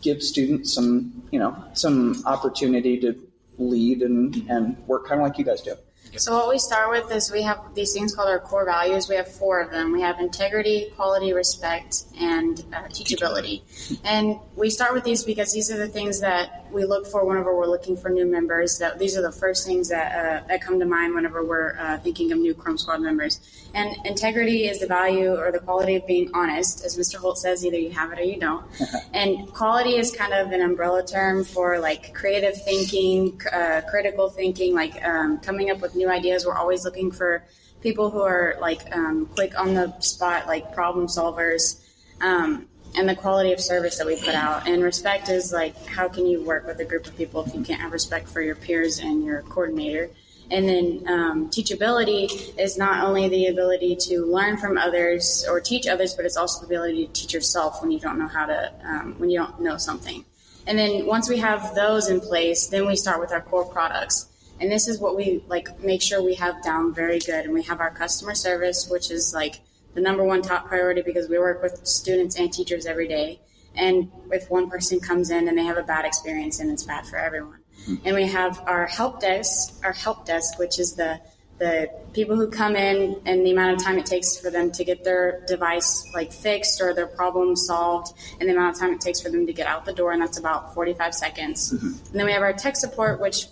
give 0.00 0.22
students 0.22 0.72
some 0.72 1.24
you 1.32 1.40
know 1.40 1.52
some 1.72 2.22
opportunity 2.24 3.00
to 3.00 3.16
lead 3.58 4.02
and 4.02 4.46
and 4.48 4.76
work 4.86 5.08
kind 5.08 5.20
of 5.20 5.26
like 5.26 5.36
you 5.38 5.44
guys 5.44 5.60
do. 5.62 5.74
So 6.16 6.32
what 6.36 6.48
we 6.48 6.58
start 6.58 6.90
with 6.90 7.10
is 7.10 7.30
we 7.32 7.42
have 7.42 7.74
these 7.74 7.92
things 7.92 8.14
called 8.14 8.28
our 8.28 8.38
core 8.38 8.64
values. 8.64 9.08
We 9.08 9.16
have 9.16 9.28
four 9.28 9.60
of 9.60 9.70
them. 9.70 9.92
We 9.92 10.00
have 10.02 10.20
integrity, 10.20 10.92
quality, 10.94 11.32
respect, 11.32 12.04
and 12.18 12.64
uh, 12.72 12.84
teachability. 12.84 13.62
And 14.04 14.38
we 14.54 14.70
start 14.70 14.94
with 14.94 15.04
these 15.04 15.24
because 15.24 15.52
these 15.52 15.70
are 15.72 15.76
the 15.76 15.88
things 15.88 16.20
that 16.20 16.63
we 16.74 16.84
look 16.84 17.06
for 17.06 17.24
whenever 17.24 17.56
we're 17.56 17.66
looking 17.66 17.96
for 17.96 18.10
new 18.10 18.26
members. 18.26 18.78
That 18.78 18.98
these 18.98 19.16
are 19.16 19.22
the 19.22 19.32
first 19.32 19.66
things 19.66 19.88
that 19.88 20.12
uh, 20.12 20.46
that 20.48 20.60
come 20.60 20.78
to 20.80 20.84
mind 20.84 21.14
whenever 21.14 21.44
we're 21.44 21.78
uh, 21.78 21.98
thinking 21.98 22.32
of 22.32 22.38
new 22.38 22.52
Chrome 22.52 22.76
Squad 22.76 23.00
members. 23.00 23.40
And 23.74 23.94
integrity 24.04 24.68
is 24.68 24.80
the 24.80 24.86
value 24.86 25.34
or 25.34 25.52
the 25.52 25.60
quality 25.60 25.94
of 25.94 26.06
being 26.06 26.30
honest, 26.34 26.84
as 26.84 26.98
Mr. 26.98 27.16
Holt 27.16 27.38
says. 27.38 27.64
Either 27.64 27.78
you 27.78 27.90
have 27.90 28.12
it 28.12 28.18
or 28.18 28.24
you 28.24 28.38
don't. 28.38 28.66
and 29.14 29.46
quality 29.52 29.96
is 29.96 30.10
kind 30.10 30.34
of 30.34 30.52
an 30.52 30.60
umbrella 30.60 31.06
term 31.06 31.44
for 31.44 31.78
like 31.78 32.12
creative 32.12 32.60
thinking, 32.64 33.40
uh, 33.52 33.80
critical 33.88 34.28
thinking, 34.28 34.74
like 34.74 35.02
um, 35.04 35.38
coming 35.38 35.70
up 35.70 35.80
with 35.80 35.94
new 35.94 36.10
ideas. 36.10 36.44
We're 36.44 36.58
always 36.58 36.84
looking 36.84 37.10
for 37.10 37.44
people 37.80 38.10
who 38.10 38.20
are 38.20 38.56
like 38.60 38.82
um, 38.96 39.26
quick 39.26 39.58
on 39.58 39.74
the 39.74 39.98
spot, 40.00 40.46
like 40.46 40.74
problem 40.74 41.06
solvers. 41.06 41.80
Um, 42.20 42.66
and 42.96 43.08
the 43.08 43.14
quality 43.14 43.52
of 43.52 43.60
service 43.60 43.98
that 43.98 44.06
we 44.06 44.16
put 44.16 44.34
out. 44.34 44.68
And 44.68 44.82
respect 44.82 45.28
is 45.28 45.52
like, 45.52 45.86
how 45.86 46.08
can 46.08 46.26
you 46.26 46.42
work 46.42 46.66
with 46.66 46.78
a 46.80 46.84
group 46.84 47.06
of 47.06 47.16
people 47.16 47.44
if 47.44 47.54
you 47.54 47.62
can't 47.62 47.80
have 47.80 47.92
respect 47.92 48.28
for 48.28 48.40
your 48.40 48.54
peers 48.54 48.98
and 48.98 49.24
your 49.24 49.42
coordinator? 49.42 50.10
And 50.50 50.68
then 50.68 51.04
um, 51.08 51.50
teachability 51.50 52.56
is 52.58 52.76
not 52.76 53.04
only 53.04 53.28
the 53.28 53.46
ability 53.46 53.96
to 54.08 54.26
learn 54.26 54.58
from 54.58 54.76
others 54.76 55.44
or 55.48 55.58
teach 55.58 55.86
others, 55.86 56.14
but 56.14 56.24
it's 56.26 56.36
also 56.36 56.60
the 56.60 56.66
ability 56.66 57.06
to 57.06 57.12
teach 57.12 57.32
yourself 57.32 57.80
when 57.80 57.90
you 57.90 57.98
don't 57.98 58.18
know 58.18 58.28
how 58.28 58.46
to, 58.46 58.72
um, 58.84 59.14
when 59.18 59.30
you 59.30 59.38
don't 59.38 59.60
know 59.60 59.78
something. 59.78 60.24
And 60.66 60.78
then 60.78 61.06
once 61.06 61.28
we 61.28 61.38
have 61.38 61.74
those 61.74 62.08
in 62.08 62.20
place, 62.20 62.68
then 62.68 62.86
we 62.86 62.96
start 62.96 63.20
with 63.20 63.32
our 63.32 63.40
core 63.40 63.64
products. 63.64 64.26
And 64.60 64.70
this 64.70 64.86
is 64.86 65.00
what 65.00 65.16
we 65.16 65.42
like 65.48 65.80
make 65.80 66.00
sure 66.00 66.22
we 66.22 66.34
have 66.34 66.62
down 66.62 66.94
very 66.94 67.18
good. 67.18 67.44
And 67.44 67.52
we 67.52 67.62
have 67.64 67.80
our 67.80 67.90
customer 67.90 68.34
service, 68.34 68.88
which 68.88 69.10
is 69.10 69.34
like 69.34 69.60
the 69.94 70.00
number 70.00 70.24
one 70.24 70.42
top 70.42 70.66
priority 70.66 71.02
because 71.02 71.28
we 71.28 71.38
work 71.38 71.62
with 71.62 71.86
students 71.86 72.36
and 72.36 72.52
teachers 72.52 72.86
every 72.86 73.08
day. 73.08 73.40
And 73.76 74.10
if 74.30 74.50
one 74.50 74.68
person 74.70 75.00
comes 75.00 75.30
in 75.30 75.48
and 75.48 75.58
they 75.58 75.64
have 75.64 75.78
a 75.78 75.82
bad 75.82 76.04
experience, 76.04 76.60
and 76.60 76.70
it's 76.70 76.84
bad 76.84 77.06
for 77.06 77.16
everyone. 77.16 77.60
And 78.04 78.14
we 78.14 78.26
have 78.26 78.62
our 78.66 78.86
help 78.86 79.20
desk, 79.20 79.80
our 79.84 79.92
help 79.92 80.24
desk, 80.24 80.58
which 80.58 80.78
is 80.78 80.94
the 80.94 81.20
the 81.58 81.88
people 82.12 82.34
who 82.34 82.50
come 82.50 82.74
in 82.74 83.20
and 83.26 83.46
the 83.46 83.52
amount 83.52 83.76
of 83.76 83.82
time 83.82 83.98
it 83.98 84.06
takes 84.06 84.36
for 84.36 84.50
them 84.50 84.72
to 84.72 84.84
get 84.84 85.04
their 85.04 85.44
device 85.46 86.04
like 86.12 86.32
fixed 86.32 86.80
or 86.80 86.92
their 86.92 87.06
problem 87.06 87.54
solved 87.54 88.12
and 88.40 88.48
the 88.48 88.52
amount 88.54 88.74
of 88.74 88.80
time 88.80 88.92
it 88.92 89.00
takes 89.00 89.20
for 89.20 89.30
them 89.30 89.46
to 89.46 89.52
get 89.52 89.66
out 89.66 89.84
the 89.84 89.92
door 89.92 90.12
and 90.12 90.20
that's 90.20 90.38
about 90.38 90.74
45 90.74 91.14
seconds 91.14 91.70
and 91.70 92.00
then 92.12 92.26
we 92.26 92.32
have 92.32 92.42
our 92.42 92.52
tech 92.52 92.76
support 92.76 93.20
which 93.20 93.46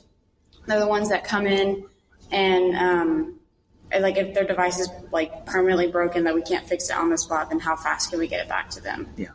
they're 0.67 0.81
the 0.81 0.87
ones 0.87 1.11
that 1.11 1.23
come 1.23 1.47
in 1.47 1.85
and 2.33 2.77
um, 2.77 3.09
and, 3.21 3.39
like 4.01 4.17
if 4.17 4.35
their 4.35 4.45
device 4.45 4.79
is 4.79 4.89
like 5.11 5.47
permanently 5.47 5.89
broken 5.89 6.25
that 6.25 6.35
we 6.35 6.43
can't 6.43 6.67
fix 6.67 6.89
it 6.91 6.97
on 6.97 7.11
the 7.11 7.19
spot 7.19 7.51
then 7.51 7.61
how 7.61 7.77
fast 7.77 8.11
can 8.11 8.19
we 8.19 8.27
get 8.27 8.41
it 8.41 8.49
back 8.49 8.71
to 8.71 8.81
them 8.81 9.09
Yeah, 9.17 9.29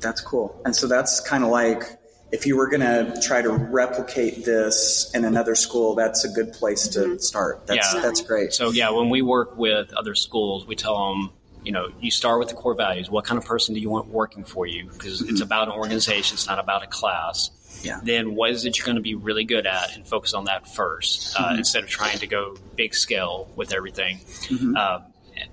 That's 0.00 0.20
cool. 0.20 0.60
And 0.64 0.74
so 0.74 0.86
that's 0.86 1.20
kind 1.20 1.44
of 1.44 1.50
like 1.50 2.00
if 2.32 2.46
you 2.46 2.56
were 2.56 2.68
going 2.68 2.80
to 2.80 3.20
try 3.20 3.42
to 3.42 3.50
replicate 3.50 4.44
this 4.44 5.10
in 5.14 5.24
another 5.24 5.54
school, 5.54 5.94
that's 5.94 6.24
a 6.24 6.28
good 6.28 6.52
place 6.52 6.88
to 6.88 7.00
mm-hmm. 7.00 7.18
start. 7.18 7.66
That's 7.66 7.92
Yeah. 7.94 8.00
that's 8.00 8.20
great. 8.20 8.52
So 8.52 8.70
yeah, 8.70 8.90
when 8.90 9.10
we 9.10 9.22
work 9.22 9.56
with 9.56 9.92
other 9.94 10.14
schools, 10.14 10.66
we 10.66 10.76
tell 10.76 11.08
them, 11.08 11.30
you 11.64 11.72
know, 11.72 11.88
you 12.00 12.10
start 12.10 12.38
with 12.38 12.48
the 12.48 12.54
core 12.54 12.74
values. 12.74 13.10
What 13.10 13.24
kind 13.24 13.38
of 13.38 13.44
person 13.44 13.74
do 13.74 13.80
you 13.80 13.90
want 13.90 14.08
working 14.08 14.44
for 14.44 14.66
you? 14.66 14.84
Because 14.84 15.20
it's 15.20 15.32
mm-hmm. 15.32 15.42
about 15.42 15.68
an 15.68 15.74
organization, 15.74 16.34
it's 16.34 16.46
not 16.46 16.58
about 16.58 16.82
a 16.82 16.86
class. 16.86 17.50
Yeah. 17.82 18.00
Then 18.02 18.34
what 18.34 18.50
is 18.50 18.64
it 18.64 18.78
you're 18.78 18.86
going 18.86 18.96
to 18.96 19.02
be 19.02 19.14
really 19.14 19.44
good 19.44 19.66
at, 19.66 19.94
and 19.94 20.06
focus 20.06 20.34
on 20.34 20.44
that 20.44 20.64
1st 20.64 21.34
uh, 21.34 21.44
mm-hmm. 21.44 21.58
instead 21.58 21.82
of 21.84 21.88
trying 21.88 22.18
to 22.18 22.26
go 22.26 22.56
big 22.76 22.94
scale 22.94 23.48
with 23.56 23.72
everything. 23.72 24.20
Um, 24.50 25.04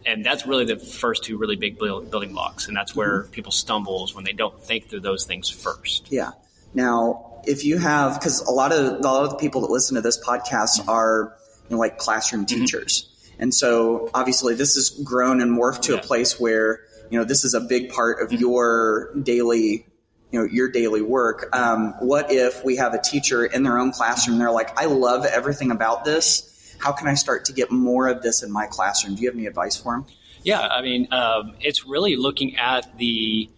and 0.05 0.25
that's 0.25 0.45
really 0.45 0.65
the 0.65 0.77
first 0.77 1.23
two 1.23 1.37
really 1.37 1.55
big 1.55 1.77
buil- 1.77 2.01
building 2.01 2.33
blocks, 2.33 2.67
and 2.67 2.75
that's 2.75 2.95
where 2.95 3.21
mm-hmm. 3.21 3.31
people 3.31 3.51
stumble 3.51 4.05
is 4.05 4.13
when 4.13 4.23
they 4.23 4.33
don't 4.33 4.61
think 4.61 4.89
through 4.89 5.01
those 5.01 5.25
things 5.25 5.49
first. 5.49 6.11
Yeah. 6.11 6.31
Now, 6.73 7.41
if 7.45 7.63
you 7.63 7.77
have, 7.77 8.19
because 8.19 8.41
a 8.41 8.51
lot 8.51 8.71
of 8.71 8.99
a 8.99 8.99
lot 8.99 9.23
of 9.23 9.31
the 9.31 9.37
people 9.37 9.61
that 9.61 9.71
listen 9.71 9.95
to 9.95 10.01
this 10.01 10.23
podcast 10.23 10.87
are 10.87 11.35
you 11.69 11.75
know, 11.75 11.79
like 11.79 11.97
classroom 11.97 12.45
teachers, 12.45 13.09
and 13.39 13.53
so 13.53 14.09
obviously 14.13 14.55
this 14.55 14.75
has 14.75 14.89
grown 14.89 15.41
and 15.41 15.57
morphed 15.57 15.83
to 15.83 15.97
a 15.97 16.01
place 16.01 16.39
where 16.39 16.81
you 17.09 17.17
know 17.17 17.25
this 17.25 17.45
is 17.45 17.53
a 17.53 17.61
big 17.61 17.89
part 17.89 18.21
of 18.21 18.31
your 18.33 19.13
daily 19.23 19.86
you 20.31 20.39
know 20.39 20.45
your 20.45 20.69
daily 20.69 21.01
work. 21.01 21.49
Um, 21.55 21.93
what 21.99 22.31
if 22.31 22.63
we 22.63 22.75
have 22.77 22.93
a 22.93 23.01
teacher 23.01 23.45
in 23.45 23.63
their 23.63 23.77
own 23.77 23.91
classroom? 23.91 24.39
They're 24.39 24.51
like, 24.51 24.77
I 24.79 24.85
love 24.85 25.25
everything 25.25 25.71
about 25.71 26.05
this. 26.05 26.75
How 26.79 26.91
can 26.91 27.07
I 27.07 27.15
start 27.15 27.45
to 27.45 27.53
get 27.53 27.71
more 27.71 28.07
of 28.07 28.21
this 28.21 28.43
in 28.43 28.51
my 28.51 28.67
classroom? 28.67 29.15
Do 29.15 29.21
you 29.21 29.29
have 29.29 29.35
any 29.35 29.47
advice 29.47 29.75
for 29.75 29.93
them? 29.93 30.05
Yeah, 30.43 30.61
I 30.61 30.81
mean, 30.81 31.11
um, 31.11 31.55
it's 31.59 31.85
really 31.85 32.15
looking 32.15 32.55
at 32.57 32.97
the 32.97 33.49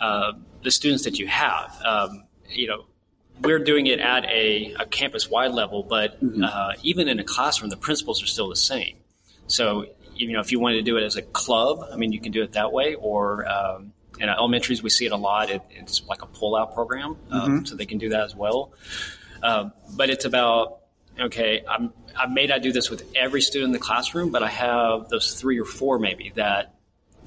uh, 0.00 0.32
the 0.62 0.70
students 0.70 1.04
that 1.04 1.18
you 1.18 1.26
have. 1.26 1.76
Um, 1.84 2.24
you 2.48 2.66
know, 2.66 2.86
we're 3.40 3.58
doing 3.58 3.86
it 3.86 3.98
at 4.00 4.24
a, 4.26 4.74
a 4.78 4.86
campus 4.86 5.28
wide 5.28 5.52
level, 5.52 5.82
but 5.82 6.22
mm-hmm. 6.22 6.44
uh, 6.44 6.72
even 6.82 7.08
in 7.08 7.18
a 7.18 7.24
classroom, 7.24 7.70
the 7.70 7.76
principles 7.76 8.22
are 8.22 8.26
still 8.26 8.48
the 8.48 8.56
same. 8.56 8.96
So, 9.46 9.86
you 10.14 10.32
know, 10.32 10.40
if 10.40 10.52
you 10.52 10.60
wanted 10.60 10.76
to 10.76 10.82
do 10.82 10.96
it 10.96 11.02
as 11.02 11.16
a 11.16 11.22
club, 11.22 11.84
I 11.92 11.96
mean, 11.96 12.12
you 12.12 12.20
can 12.20 12.32
do 12.32 12.42
it 12.42 12.52
that 12.52 12.72
way. 12.72 12.94
Or 12.94 13.46
um, 13.48 13.92
in 14.20 14.28
elementaries, 14.28 14.82
we 14.82 14.90
see 14.90 15.06
it 15.06 15.12
a 15.12 15.16
lot. 15.16 15.50
It, 15.50 15.62
it's 15.70 16.02
like 16.06 16.22
a 16.22 16.26
pull 16.26 16.54
out 16.54 16.74
program, 16.74 17.16
uh, 17.30 17.46
mm-hmm. 17.46 17.64
so 17.64 17.76
they 17.76 17.86
can 17.86 17.98
do 17.98 18.10
that 18.10 18.20
as 18.20 18.36
well. 18.36 18.72
Uh, 19.42 19.70
but 19.96 20.10
it's 20.10 20.24
about 20.24 20.82
okay, 21.18 21.62
I'm, 21.68 21.92
I 22.16 22.26
may 22.26 22.46
not 22.46 22.62
do 22.62 22.72
this 22.72 22.90
with 22.90 23.04
every 23.14 23.40
student 23.40 23.68
in 23.68 23.72
the 23.72 23.78
classroom, 23.78 24.30
but 24.30 24.42
I 24.42 24.48
have 24.48 25.08
those 25.08 25.34
three 25.34 25.58
or 25.58 25.64
four 25.64 25.98
maybe 25.98 26.32
that 26.36 26.74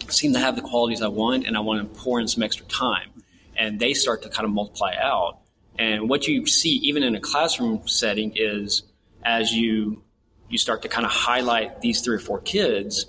seem 0.10 0.34
to 0.34 0.40
have 0.40 0.56
the 0.56 0.62
qualities 0.62 1.02
I 1.02 1.08
want, 1.08 1.46
and 1.46 1.56
I 1.56 1.60
want 1.62 1.94
to 1.94 2.00
pour 2.00 2.20
in 2.20 2.28
some 2.28 2.44
extra 2.44 2.66
time. 2.66 3.12
And 3.56 3.80
they 3.80 3.94
start 3.94 4.24
to 4.24 4.30
kind 4.30 4.46
of 4.46 4.52
multiply 4.52 4.96
out. 5.00 5.40
And 5.78 6.10
what 6.10 6.28
you 6.28 6.46
see, 6.46 6.72
even 6.72 7.04
in 7.04 7.16
a 7.16 7.20
classroom 7.20 7.88
setting, 7.88 8.34
is 8.36 8.84
as 9.24 9.52
you 9.52 10.02
you 10.50 10.58
start 10.58 10.84
to 10.84 10.90
kind 10.90 11.06
of 11.06 11.12
highlight 11.12 11.82
these 11.82 12.02
three 12.02 12.16
or 12.16 12.20
four 12.20 12.40
kids, 12.40 13.08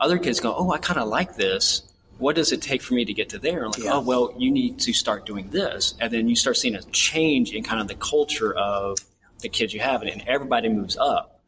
other 0.00 0.18
kids 0.18 0.40
go, 0.40 0.54
"Oh, 0.54 0.70
I 0.70 0.78
kind 0.78 0.98
of 0.98 1.08
like 1.08 1.36
this. 1.36 1.82
What 2.18 2.36
does 2.36 2.52
it 2.52 2.62
take 2.62 2.82
for 2.82 2.94
me 2.94 3.04
to 3.04 3.12
get 3.12 3.28
to 3.30 3.38
there?" 3.38 3.66
Like, 3.68 3.82
yeah. 3.82 3.94
"Oh, 3.94 4.00
well, 4.00 4.34
you 4.38 4.50
need 4.50 4.78
to 4.80 4.92
start 4.92 5.26
doing 5.26 5.50
this," 5.50 5.94
and 6.00 6.12
then 6.12 6.28
you 6.28 6.36
start 6.36 6.56
seeing 6.56 6.74
a 6.74 6.82
change 6.84 7.52
in 7.52 7.62
kind 7.62 7.80
of 7.80 7.88
the 7.88 7.94
culture 7.94 8.52
of 8.54 8.98
the 9.40 9.48
kids 9.48 9.74
you 9.74 9.80
have, 9.80 10.02
and 10.02 10.22
everybody 10.26 10.68
moves 10.68 10.96
up. 10.96 11.40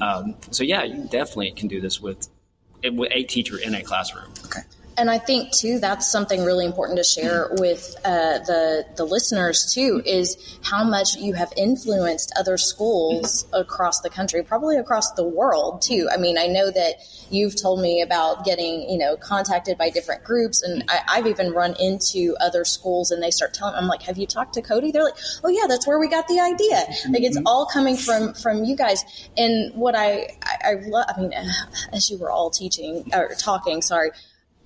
Um, 0.00 0.36
so 0.50 0.64
yeah, 0.64 0.82
you 0.84 1.02
definitely 1.10 1.52
can 1.52 1.68
do 1.68 1.80
this 1.80 2.00
with 2.00 2.28
with 2.92 3.10
a 3.12 3.24
teacher 3.24 3.58
in 3.58 3.74
a 3.74 3.82
classroom. 3.82 4.32
Okay. 4.44 4.60
And 4.96 5.10
I 5.10 5.18
think 5.18 5.52
too 5.52 5.78
that's 5.78 6.10
something 6.10 6.44
really 6.44 6.64
important 6.64 6.98
to 6.98 7.04
share 7.04 7.48
with 7.52 7.96
uh, 8.04 8.38
the 8.38 8.86
the 8.96 9.04
listeners 9.04 9.72
too 9.72 10.00
is 10.04 10.36
how 10.62 10.84
much 10.84 11.16
you 11.16 11.34
have 11.34 11.52
influenced 11.56 12.32
other 12.38 12.56
schools 12.56 13.46
across 13.52 14.00
the 14.00 14.10
country, 14.10 14.42
probably 14.42 14.76
across 14.76 15.12
the 15.12 15.24
world 15.24 15.82
too. 15.82 16.08
I 16.12 16.16
mean, 16.16 16.38
I 16.38 16.46
know 16.46 16.70
that 16.70 16.94
you've 17.30 17.60
told 17.60 17.80
me 17.80 18.02
about 18.02 18.44
getting 18.44 18.88
you 18.88 18.98
know 18.98 19.16
contacted 19.16 19.78
by 19.78 19.90
different 19.90 20.22
groups, 20.22 20.62
and 20.62 20.84
I, 20.88 21.16
have 21.16 21.26
even 21.26 21.52
run 21.52 21.74
into 21.80 22.36
other 22.40 22.64
schools, 22.64 23.10
and 23.10 23.22
they 23.22 23.30
start 23.30 23.52
telling. 23.54 23.74
I'm 23.74 23.88
like, 23.88 24.02
have 24.02 24.18
you 24.18 24.26
talked 24.26 24.54
to 24.54 24.62
Cody? 24.62 24.92
They're 24.92 25.04
like, 25.04 25.18
oh 25.42 25.48
yeah, 25.48 25.66
that's 25.66 25.86
where 25.86 25.98
we 25.98 26.08
got 26.08 26.28
the 26.28 26.38
idea. 26.38 26.84
Like 27.10 27.22
it's 27.22 27.36
mm-hmm. 27.36 27.46
all 27.46 27.66
coming 27.66 27.96
from 27.96 28.34
from 28.34 28.64
you 28.64 28.76
guys. 28.76 29.04
And 29.36 29.74
what 29.74 29.96
I 29.96 30.36
I, 30.42 30.56
I 30.64 30.74
love, 30.86 31.06
I 31.16 31.20
mean, 31.20 31.32
as 31.92 32.10
you 32.10 32.18
were 32.18 32.30
all 32.30 32.50
teaching 32.50 33.10
or 33.12 33.30
talking, 33.36 33.82
sorry 33.82 34.10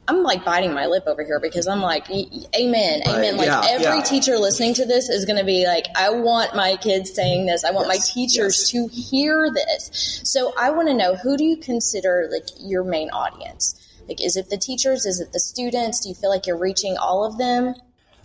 I'm 0.08 0.22
like 0.22 0.42
biting 0.42 0.72
my 0.72 0.86
lip 0.86 1.04
over 1.06 1.22
here 1.22 1.38
because 1.38 1.68
I'm 1.68 1.82
like, 1.82 2.08
amen, 2.08 3.02
amen. 3.06 3.36
Like 3.36 3.46
yeah, 3.46 3.62
every 3.68 3.98
yeah. 3.98 4.02
teacher 4.02 4.38
listening 4.38 4.72
to 4.74 4.86
this 4.86 5.10
is 5.10 5.26
going 5.26 5.38
to 5.38 5.44
be 5.44 5.66
like, 5.66 5.84
I 5.94 6.08
want 6.08 6.56
my 6.56 6.76
kids 6.76 7.12
saying 7.14 7.44
this. 7.44 7.62
I 7.62 7.72
want 7.72 7.88
yes, 7.88 7.98
my 7.98 8.14
teachers 8.14 8.58
yes. 8.58 8.70
to 8.70 8.88
hear 8.88 9.52
this. 9.52 10.22
So 10.24 10.54
I 10.58 10.70
want 10.70 10.88
to 10.88 10.94
know 10.94 11.14
who 11.14 11.36
do 11.36 11.44
you 11.44 11.58
consider 11.58 12.26
like 12.32 12.48
your 12.58 12.84
main 12.84 13.10
audience? 13.10 13.78
Like, 14.08 14.24
is 14.24 14.38
it 14.38 14.48
the 14.48 14.56
teachers? 14.56 15.04
Is 15.04 15.20
it 15.20 15.34
the 15.34 15.40
students? 15.40 16.00
Do 16.00 16.08
you 16.08 16.14
feel 16.14 16.30
like 16.30 16.46
you're 16.46 16.56
reaching 16.56 16.96
all 16.96 17.26
of 17.26 17.36
them? 17.36 17.74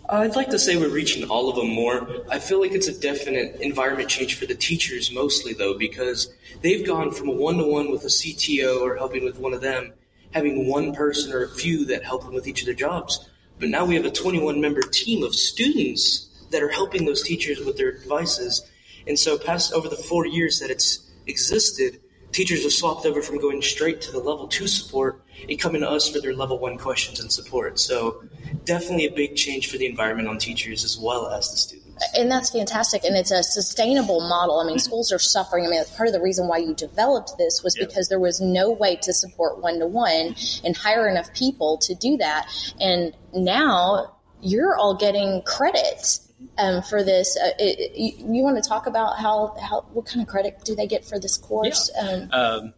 Uh, 0.08 0.16
I'd 0.16 0.36
like 0.36 0.48
to 0.50 0.58
say 0.58 0.76
we're 0.76 0.88
reaching 0.88 1.28
all 1.28 1.50
of 1.50 1.56
them 1.56 1.68
more. 1.68 2.08
I 2.30 2.38
feel 2.38 2.60
like 2.62 2.72
it's 2.72 2.88
a 2.88 2.98
definite 2.98 3.60
environment 3.60 4.08
change 4.08 4.38
for 4.38 4.46
the 4.46 4.54
teachers 4.54 5.12
mostly, 5.12 5.52
though, 5.52 5.76
because 5.76 6.32
they've 6.62 6.86
gone 6.86 7.10
from 7.10 7.28
a 7.28 7.32
one 7.32 7.58
to 7.58 7.64
one 7.64 7.90
with 7.90 8.04
a 8.04 8.08
CTO 8.08 8.80
or 8.80 8.96
helping 8.96 9.22
with 9.22 9.38
one 9.38 9.52
of 9.52 9.60
them 9.60 9.92
having 10.34 10.66
one 10.66 10.92
person 10.92 11.32
or 11.32 11.44
a 11.44 11.48
few 11.48 11.86
that 11.86 12.04
help 12.04 12.24
them 12.24 12.34
with 12.34 12.46
each 12.46 12.60
of 12.60 12.66
their 12.66 12.74
jobs. 12.74 13.30
But 13.60 13.68
now 13.68 13.84
we 13.84 13.94
have 13.94 14.04
a 14.04 14.10
21 14.10 14.60
member 14.60 14.82
team 14.82 15.22
of 15.22 15.34
students 15.34 16.28
that 16.50 16.62
are 16.62 16.68
helping 16.68 17.06
those 17.06 17.22
teachers 17.22 17.64
with 17.64 17.76
their 17.76 17.92
devices. 17.92 18.68
And 19.06 19.18
so, 19.18 19.38
past 19.38 19.72
over 19.72 19.88
the 19.88 19.96
four 19.96 20.26
years 20.26 20.58
that 20.58 20.70
it's 20.70 21.08
existed, 21.26 22.00
teachers 22.32 22.64
have 22.64 22.72
swapped 22.72 23.06
over 23.06 23.22
from 23.22 23.38
going 23.38 23.62
straight 23.62 24.00
to 24.02 24.12
the 24.12 24.18
level 24.18 24.48
two 24.48 24.66
support 24.66 25.22
and 25.48 25.58
coming 25.58 25.82
to 25.82 25.90
us 25.90 26.08
for 26.08 26.20
their 26.20 26.34
level 26.34 26.58
one 26.58 26.78
questions 26.78 27.20
and 27.20 27.30
support. 27.30 27.78
So, 27.78 28.24
definitely 28.64 29.06
a 29.06 29.12
big 29.12 29.36
change 29.36 29.70
for 29.70 29.78
the 29.78 29.86
environment 29.86 30.28
on 30.28 30.38
teachers 30.38 30.84
as 30.84 30.98
well 30.98 31.28
as 31.28 31.50
the 31.50 31.56
students 31.56 31.83
and 32.14 32.30
that's 32.30 32.50
fantastic 32.50 33.04
and 33.04 33.16
it's 33.16 33.30
a 33.30 33.42
sustainable 33.42 34.20
model. 34.28 34.60
I 34.60 34.66
mean 34.66 34.78
schools 34.78 35.12
are 35.12 35.18
suffering. 35.18 35.66
I 35.66 35.68
mean 35.68 35.82
part 35.96 36.08
of 36.08 36.12
the 36.12 36.20
reason 36.20 36.48
why 36.48 36.58
you 36.58 36.74
developed 36.74 37.32
this 37.38 37.62
was 37.62 37.76
because 37.76 38.08
there 38.08 38.20
was 38.20 38.40
no 38.40 38.70
way 38.70 38.96
to 38.96 39.12
support 39.12 39.60
one-to-one 39.60 40.34
and 40.64 40.76
hire 40.76 41.08
enough 41.08 41.32
people 41.34 41.78
to 41.78 41.94
do 41.94 42.16
that. 42.18 42.48
And 42.80 43.16
now 43.34 44.16
you're 44.40 44.76
all 44.76 44.94
getting 44.94 45.42
credit 45.42 46.18
um, 46.58 46.82
for 46.82 47.02
this. 47.02 47.38
Uh, 47.42 47.50
it, 47.58 47.78
it, 47.78 47.96
you, 47.96 48.34
you, 48.34 48.42
want 48.42 48.62
to 48.62 48.68
talk 48.68 48.86
about 48.86 49.18
how, 49.18 49.56
how 49.60 49.82
what 49.92 50.06
kind 50.06 50.20
of 50.20 50.28
credit 50.28 50.60
do 50.64 50.74
they 50.74 50.86
get 50.86 51.04
for 51.04 51.18
this 51.18 51.36
course? 51.36 51.90
Yeah. 51.94 52.02
um, 52.02 52.30
um, 52.32 52.74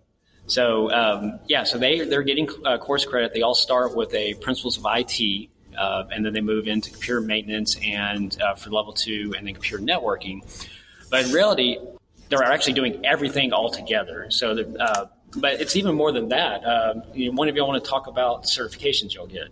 so 0.48 0.92
um, 0.92 1.40
yeah 1.48 1.64
so 1.64 1.76
they 1.76 2.04
they're 2.04 2.22
getting 2.22 2.48
uh, 2.64 2.78
course 2.78 3.04
credit. 3.04 3.32
They 3.34 3.42
all 3.42 3.54
start 3.54 3.96
with 3.96 4.14
a 4.14 4.34
principles 4.34 4.78
of 4.78 4.84
it 4.84 5.50
uh, 5.76 6.04
and 6.12 6.24
then 6.24 6.32
they 6.32 6.40
move 6.40 6.66
into 6.66 6.90
computer 6.90 7.20
maintenance 7.20 7.76
and 7.82 8.40
uh, 8.42 8.54
for 8.54 8.70
level 8.70 8.92
two, 8.92 9.34
and 9.36 9.46
then 9.46 9.54
computer 9.54 9.82
networking. 9.82 10.42
But 11.10 11.26
in 11.26 11.32
reality, 11.32 11.78
they're 12.28 12.42
actually 12.42 12.72
doing 12.74 13.04
everything 13.04 13.52
all 13.52 13.70
together. 13.70 14.26
So, 14.30 14.58
uh, 14.80 15.06
but 15.36 15.60
it's 15.60 15.76
even 15.76 15.94
more 15.94 16.12
than 16.12 16.28
that. 16.28 16.64
Uh, 16.64 16.94
you 17.14 17.30
know, 17.30 17.36
one 17.36 17.48
of 17.48 17.56
y'all 17.56 17.68
want 17.68 17.82
to 17.82 17.88
talk 17.88 18.06
about 18.06 18.44
certifications 18.44 19.14
you'll 19.14 19.26
get. 19.26 19.48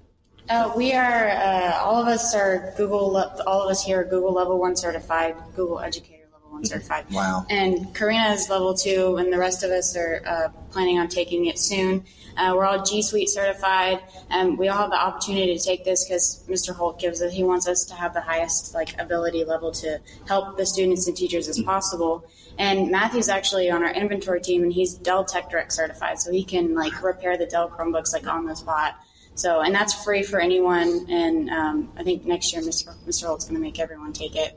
Uh, 0.49 0.73
we 0.77 0.93
are 0.93 1.31
uh, 1.31 1.79
all 1.81 2.01
of 2.01 2.07
us 2.07 2.35
are 2.35 2.75
Google. 2.77 3.17
All 3.47 3.63
of 3.63 3.71
us 3.71 3.83
here 3.83 4.01
are 4.01 4.05
Google 4.05 4.33
Level 4.33 4.59
One 4.59 4.77
certified, 4.77 5.37
Google 5.57 5.81
Educator 5.81 6.27
Level 6.33 6.51
One 6.51 6.65
certified. 6.65 7.07
Wow! 7.11 7.47
And 7.49 7.95
Karina 7.95 8.33
is 8.33 8.51
Level 8.51 8.75
Two, 8.75 9.17
and 9.17 9.33
the 9.33 9.39
rest 9.39 9.63
of 9.63 9.71
us 9.71 9.97
are 9.97 10.53
planning 10.71 10.99
on 10.99 11.09
taking 11.09 11.47
it 11.47 11.59
soon. 11.59 12.05
Uh, 12.37 12.55
we're 12.57 12.65
all 12.65 12.83
G 12.83 13.03
Suite 13.03 13.29
certified, 13.29 14.01
and 14.31 14.59
we 14.59 14.69
all 14.69 14.79
have 14.79 14.91
the 14.91 14.97
opportunity 14.97 15.57
to 15.57 15.63
take 15.63 15.85
this 15.85 16.05
because 16.05 16.45
Mr. 16.49 16.75
Holt 16.75 16.99
gives 16.99 17.21
it. 17.21 17.33
He 17.33 17.45
wants 17.45 17.69
us 17.69 17.85
to 17.87 17.95
have 17.95 18.15
the 18.15 18.21
highest 18.21 18.75
like 18.75 19.01
ability 19.01 19.45
level 19.45 19.73
to 19.73 20.01
help 20.27 20.57
the 20.57 20.67
students 20.67 21.07
and 21.07 21.17
teachers 21.17 21.49
as 21.49 21.61
possible. 21.63 22.25
And 22.59 22.91
Matthew's 22.91 23.29
actually 23.29 23.71
on 23.71 23.83
our 23.83 23.93
inventory 23.93 24.41
team, 24.41 24.63
and 24.63 24.73
he's 24.73 24.95
Dell 24.95 25.25
Tech 25.25 25.51
Direct 25.51 25.73
certified, 25.73 26.19
so 26.19 26.31
he 26.31 26.45
can 26.45 26.75
like 26.75 27.03
repair 27.03 27.37
the 27.37 27.47
Dell 27.47 27.69
Chromebooks 27.69 28.13
like 28.13 28.27
on 28.27 28.47
the 28.47 28.55
spot. 28.55 28.97
So, 29.37 29.61
and 29.61 29.75
that's 29.75 30.05
free 30.05 30.23
for 30.23 30.41
anyone. 30.41 31.07
And 31.11 31.51
um, 31.51 31.93
I 31.97 32.05
think 32.05 32.25
next 32.25 32.53
year, 32.53 32.63
Mr. 32.63 32.95
Mr. 33.07 33.27
Holt's 33.27 33.45
going 33.45 33.57
to 33.57 33.61
make 33.61 33.81
everyone 33.81 34.13
take 34.13 34.37
it. 34.37 34.57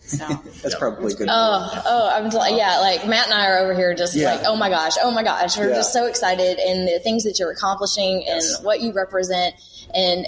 So 0.00 0.26
that's 0.62 0.74
probably 0.76 1.14
good. 1.14 1.28
Oh, 1.30 1.82
oh, 1.86 2.10
I'm 2.12 2.30
like, 2.30 2.56
yeah, 2.56 2.78
like 2.78 3.06
Matt 3.06 3.26
and 3.26 3.34
I 3.34 3.46
are 3.48 3.58
over 3.58 3.74
here 3.74 3.94
just 3.94 4.14
yeah. 4.14 4.34
like, 4.34 4.46
oh 4.46 4.56
my 4.56 4.70
gosh, 4.70 4.94
oh 5.02 5.10
my 5.10 5.22
gosh, 5.22 5.56
we're 5.56 5.68
yeah. 5.68 5.76
just 5.76 5.92
so 5.92 6.06
excited 6.06 6.58
and 6.58 6.88
the 6.88 7.00
things 7.00 7.24
that 7.24 7.38
you're 7.38 7.50
accomplishing 7.50 8.22
yes. 8.22 8.56
and 8.56 8.64
what 8.64 8.80
you 8.80 8.92
represent, 8.92 9.54
and 9.94 10.26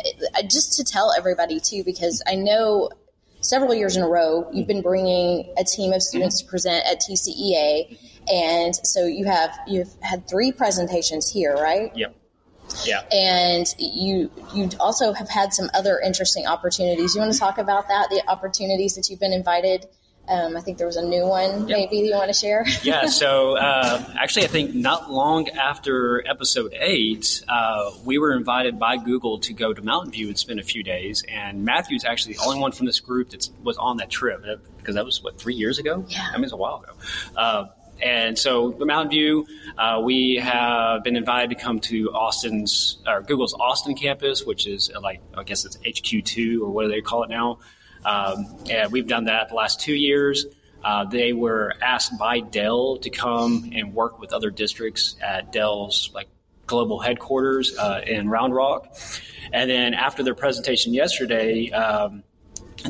just 0.48 0.76
to 0.76 0.84
tell 0.84 1.12
everybody 1.16 1.60
too, 1.60 1.82
because 1.84 2.22
I 2.26 2.34
know 2.34 2.90
several 3.40 3.74
years 3.74 3.96
in 3.96 4.02
a 4.02 4.08
row 4.08 4.50
you've 4.52 4.68
been 4.68 4.82
bringing 4.82 5.54
a 5.58 5.64
team 5.64 5.94
of 5.94 6.02
students 6.02 6.42
mm-hmm. 6.42 6.46
to 6.46 6.50
present 6.50 6.86
at 6.86 7.00
TCEA, 7.00 7.98
and 8.30 8.74
so 8.84 9.06
you 9.06 9.24
have 9.24 9.58
you've 9.66 9.94
had 10.02 10.28
three 10.28 10.52
presentations 10.52 11.30
here, 11.30 11.54
right? 11.54 11.90
Yep. 11.96 12.16
Yeah. 12.84 13.02
And 13.12 13.66
you 13.78 14.30
you 14.54 14.70
also 14.78 15.12
have 15.12 15.28
had 15.28 15.52
some 15.52 15.70
other 15.74 16.00
interesting 16.00 16.46
opportunities. 16.46 17.14
You 17.14 17.20
want 17.20 17.32
to 17.32 17.38
talk 17.38 17.58
about 17.58 17.88
that? 17.88 18.08
The 18.10 18.22
opportunities 18.28 18.94
that 18.96 19.08
you've 19.10 19.20
been 19.20 19.32
invited. 19.32 19.86
Um, 20.28 20.56
I 20.56 20.60
think 20.60 20.78
there 20.78 20.86
was 20.86 20.96
a 20.96 21.04
new 21.04 21.26
one, 21.26 21.66
yep. 21.66 21.76
maybe 21.76 21.96
you 21.96 22.14
want 22.14 22.28
to 22.28 22.38
share. 22.38 22.64
yeah. 22.84 23.06
So 23.06 23.56
uh, 23.56 24.04
actually, 24.16 24.44
I 24.44 24.48
think 24.48 24.74
not 24.74 25.10
long 25.10 25.48
after 25.48 26.24
episode 26.24 26.72
eight, 26.78 27.42
uh, 27.48 27.90
we 28.04 28.18
were 28.18 28.32
invited 28.34 28.78
by 28.78 28.96
Google 28.96 29.40
to 29.40 29.52
go 29.52 29.72
to 29.72 29.82
Mountain 29.82 30.12
View 30.12 30.28
and 30.28 30.38
spend 30.38 30.60
a 30.60 30.62
few 30.62 30.84
days. 30.84 31.24
And 31.28 31.64
Matthew's 31.64 32.04
actually 32.04 32.34
the 32.34 32.42
only 32.44 32.60
one 32.60 32.70
from 32.70 32.86
this 32.86 33.00
group 33.00 33.30
that 33.30 33.48
was 33.64 33.76
on 33.78 33.96
that 33.96 34.08
trip 34.08 34.44
because 34.76 34.94
that 34.94 35.04
was 35.04 35.20
what 35.20 35.36
three 35.36 35.54
years 35.54 35.80
ago. 35.80 36.04
Yeah. 36.08 36.28
I 36.32 36.36
mean, 36.36 36.44
it's 36.44 36.52
a 36.52 36.56
while 36.56 36.84
ago. 36.84 36.92
Uh, 37.34 37.66
and 38.02 38.38
so 38.38 38.70
the 38.70 38.86
Mountain 38.86 39.10
View, 39.10 39.46
uh, 39.78 40.00
we 40.02 40.36
have 40.36 41.04
been 41.04 41.16
invited 41.16 41.50
to 41.50 41.62
come 41.62 41.80
to 41.80 42.10
Austin's 42.12 42.98
or 43.06 43.22
Google's 43.22 43.54
Austin 43.54 43.94
campus, 43.94 44.44
which 44.44 44.66
is 44.66 44.90
like 45.02 45.20
I 45.34 45.44
guess 45.44 45.64
it's 45.64 45.76
HQ2 45.78 46.60
or 46.60 46.70
what 46.70 46.84
do 46.84 46.88
they 46.88 47.00
call 47.00 47.24
it 47.24 47.30
now. 47.30 47.58
Um, 48.04 48.56
and 48.70 48.90
we've 48.90 49.06
done 49.06 49.24
that 49.24 49.48
the 49.48 49.54
last 49.54 49.80
two 49.80 49.94
years. 49.94 50.46
Uh, 50.82 51.04
they 51.04 51.32
were 51.32 51.74
asked 51.82 52.18
by 52.18 52.40
Dell 52.40 52.96
to 52.98 53.10
come 53.10 53.70
and 53.74 53.94
work 53.94 54.18
with 54.18 54.32
other 54.32 54.50
districts 54.50 55.16
at 55.20 55.52
Dell's 55.52 56.10
like 56.14 56.28
global 56.66 57.00
headquarters 57.00 57.76
uh, 57.76 58.00
in 58.06 58.28
Round 58.28 58.54
Rock. 58.54 58.96
And 59.52 59.68
then 59.68 59.92
after 59.92 60.22
their 60.22 60.34
presentation 60.34 60.94
yesterday, 60.94 61.70
um, 61.70 62.22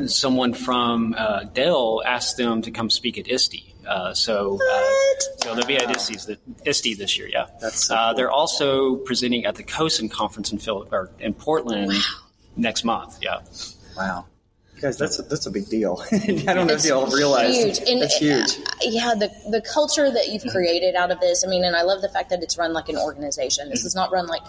someone 0.06 0.54
from 0.54 1.14
uh, 1.16 1.44
Dell 1.44 2.02
asked 2.06 2.36
them 2.36 2.62
to 2.62 2.70
come 2.70 2.90
speak 2.90 3.18
at 3.18 3.26
ISTE. 3.26 3.69
Uh, 3.90 4.14
so, 4.14 4.56
uh, 4.56 5.20
so 5.38 5.54
they'll 5.54 5.66
be 5.66 5.76
at 5.76 5.90
ISTE, 5.90 6.38
ISTE 6.64 6.94
this 6.96 7.18
year. 7.18 7.28
Yeah, 7.28 7.46
That's 7.60 7.86
so 7.86 7.94
uh, 7.96 8.08
cool. 8.10 8.16
they're 8.16 8.30
also 8.30 8.96
presenting 8.96 9.44
at 9.46 9.56
the 9.56 9.64
CoSN 9.64 10.10
conference 10.12 10.52
in 10.52 10.58
Phil- 10.58 10.86
or 10.92 11.10
in 11.18 11.34
Portland 11.34 11.92
next 12.56 12.84
month. 12.84 13.18
Yeah. 13.20 13.40
Wow. 13.96 14.26
Guys, 14.80 14.96
that's 14.96 15.18
a, 15.18 15.22
that's 15.22 15.44
a 15.44 15.50
big 15.50 15.68
deal. 15.68 16.02
I 16.12 16.54
don't 16.54 16.66
know 16.66 16.72
if 16.74 16.84
you 16.86 16.94
all 16.94 17.06
realize. 17.08 17.54
huge. 17.54 17.80
And, 17.86 18.00
That's 18.00 18.16
huge. 18.16 18.58
uh, 18.66 18.72
yeah, 18.82 19.14
the 19.14 19.28
the 19.50 19.60
culture 19.60 20.10
that 20.10 20.28
you've 20.28 20.44
created 20.50 20.94
out 20.94 21.10
of 21.10 21.20
this. 21.20 21.44
I 21.44 21.50
mean, 21.50 21.64
and 21.64 21.76
I 21.76 21.82
love 21.82 22.00
the 22.00 22.08
fact 22.08 22.30
that 22.30 22.42
it's 22.42 22.56
run 22.56 22.72
like 22.72 22.88
an 22.88 22.96
organization. 22.96 23.68
This 23.68 23.84
is 23.84 23.94
not 23.94 24.10
run 24.10 24.26
like 24.26 24.40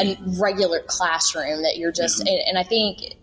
a 0.00 0.16
regular 0.38 0.80
classroom 0.86 1.62
that 1.62 1.76
you're 1.76 1.90
just. 1.90 2.20
And, 2.20 2.28
and 2.28 2.56
I 2.56 2.62
think 2.62 3.16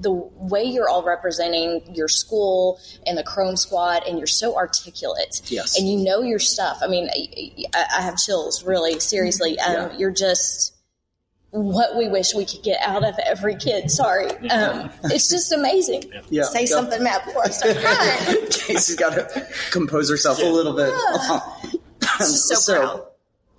the 0.00 0.10
way 0.12 0.62
you're 0.64 0.88
all 0.88 1.02
representing 1.04 1.82
your 1.94 2.08
school 2.08 2.78
and 3.06 3.16
the 3.16 3.22
Chrome 3.22 3.56
Squad, 3.56 4.02
and 4.06 4.18
you're 4.18 4.26
so 4.26 4.56
articulate. 4.56 5.40
Yes. 5.46 5.78
And 5.78 5.88
you 5.88 5.96
know 5.98 6.22
your 6.22 6.38
stuff. 6.38 6.78
I 6.82 6.86
mean, 6.86 7.08
I, 7.14 7.84
I 7.98 8.02
have 8.02 8.16
chills. 8.16 8.62
Really, 8.64 9.00
seriously. 9.00 9.58
Um, 9.60 9.72
Yeah. 9.74 9.96
You're 9.98 10.10
just 10.12 10.74
what 11.50 11.96
we 11.96 12.08
wish 12.08 12.34
we 12.34 12.44
could 12.44 12.62
get 12.62 12.78
out 12.86 13.02
of 13.04 13.14
every 13.24 13.56
kid. 13.56 13.90
Sorry. 13.90 14.28
Um, 14.50 14.90
it's 15.04 15.30
just 15.30 15.52
amazing. 15.52 16.04
Yeah. 16.28 16.42
Say 16.42 16.60
Yeah. 16.62 16.66
something, 16.66 17.02
Matt, 17.02 17.24
before 17.24 17.44
I 17.46 17.48
start 17.48 17.76
crying. 17.80 18.46
Casey's 18.50 18.96
got 18.96 19.14
to 19.14 19.46
compose 19.70 20.10
herself 20.10 20.38
a 20.40 20.44
little 20.44 20.74
bit. 20.74 20.92
so 22.20 22.74
proud. 22.74 23.06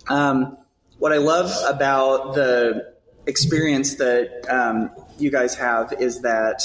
um, 0.08 0.56
what 0.98 1.12
I 1.12 1.16
love 1.18 1.50
about 1.66 2.34
the 2.34 2.94
experience 3.28 3.94
that 3.96 4.46
um, 4.48 4.90
you 5.18 5.30
guys 5.30 5.54
have 5.54 5.92
is 5.92 6.22
that 6.22 6.62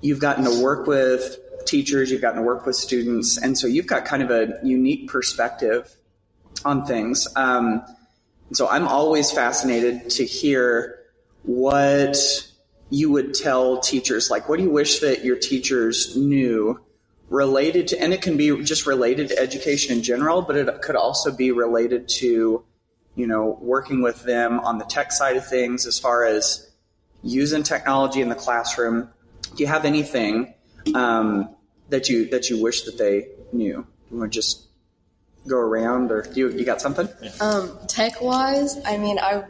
you've 0.00 0.18
gotten 0.18 0.44
to 0.44 0.62
work 0.62 0.86
with 0.86 1.38
teachers, 1.66 2.10
you've 2.10 2.22
gotten 2.22 2.40
to 2.40 2.46
work 2.46 2.66
with 2.66 2.74
students, 2.74 3.38
and 3.38 3.56
so 3.56 3.66
you've 3.66 3.86
got 3.86 4.04
kind 4.04 4.22
of 4.22 4.30
a 4.30 4.58
unique 4.64 5.08
perspective 5.08 5.94
on 6.64 6.86
things. 6.86 7.28
Um, 7.36 7.82
so 8.52 8.68
I'm 8.68 8.88
always 8.88 9.30
fascinated 9.30 10.10
to 10.10 10.24
hear 10.24 10.98
what 11.42 12.16
you 12.90 13.10
would 13.10 13.34
tell 13.34 13.78
teachers. 13.78 14.30
Like, 14.30 14.48
what 14.48 14.56
do 14.56 14.64
you 14.64 14.70
wish 14.70 14.98
that 15.00 15.24
your 15.24 15.36
teachers 15.36 16.16
knew 16.16 16.80
related 17.28 17.88
to, 17.88 18.00
and 18.02 18.12
it 18.12 18.22
can 18.22 18.36
be 18.36 18.62
just 18.64 18.86
related 18.86 19.28
to 19.28 19.38
education 19.38 19.96
in 19.96 20.02
general, 20.02 20.42
but 20.42 20.56
it 20.56 20.82
could 20.82 20.96
also 20.96 21.30
be 21.30 21.52
related 21.52 22.08
to, 22.08 22.64
you 23.14 23.26
know, 23.26 23.58
working 23.60 24.02
with 24.02 24.22
them 24.22 24.60
on 24.60 24.78
the 24.78 24.84
tech 24.84 25.12
side 25.12 25.36
of 25.36 25.46
things 25.46 25.86
as 25.86 25.98
far 25.98 26.24
as 26.24 26.70
using 27.22 27.62
technology 27.62 28.20
in 28.20 28.28
the 28.28 28.34
classroom. 28.34 29.10
Do 29.54 29.62
you 29.62 29.66
have 29.66 29.84
anything 29.84 30.54
um, 30.94 31.54
that 31.88 32.08
you 32.08 32.28
that 32.30 32.50
you 32.50 32.62
wish 32.62 32.82
that 32.82 32.98
they 32.98 33.28
knew? 33.52 33.86
You 34.10 34.18
want 34.18 34.32
to 34.32 34.38
just 34.38 34.66
go 35.46 35.56
around, 35.56 36.10
or 36.10 36.22
do 36.22 36.40
you, 36.40 36.50
you 36.50 36.64
got 36.64 36.80
something? 36.80 37.08
Um, 37.40 37.78
tech 37.88 38.20
wise, 38.20 38.78
I 38.84 38.96
mean, 38.96 39.18
I 39.18 39.44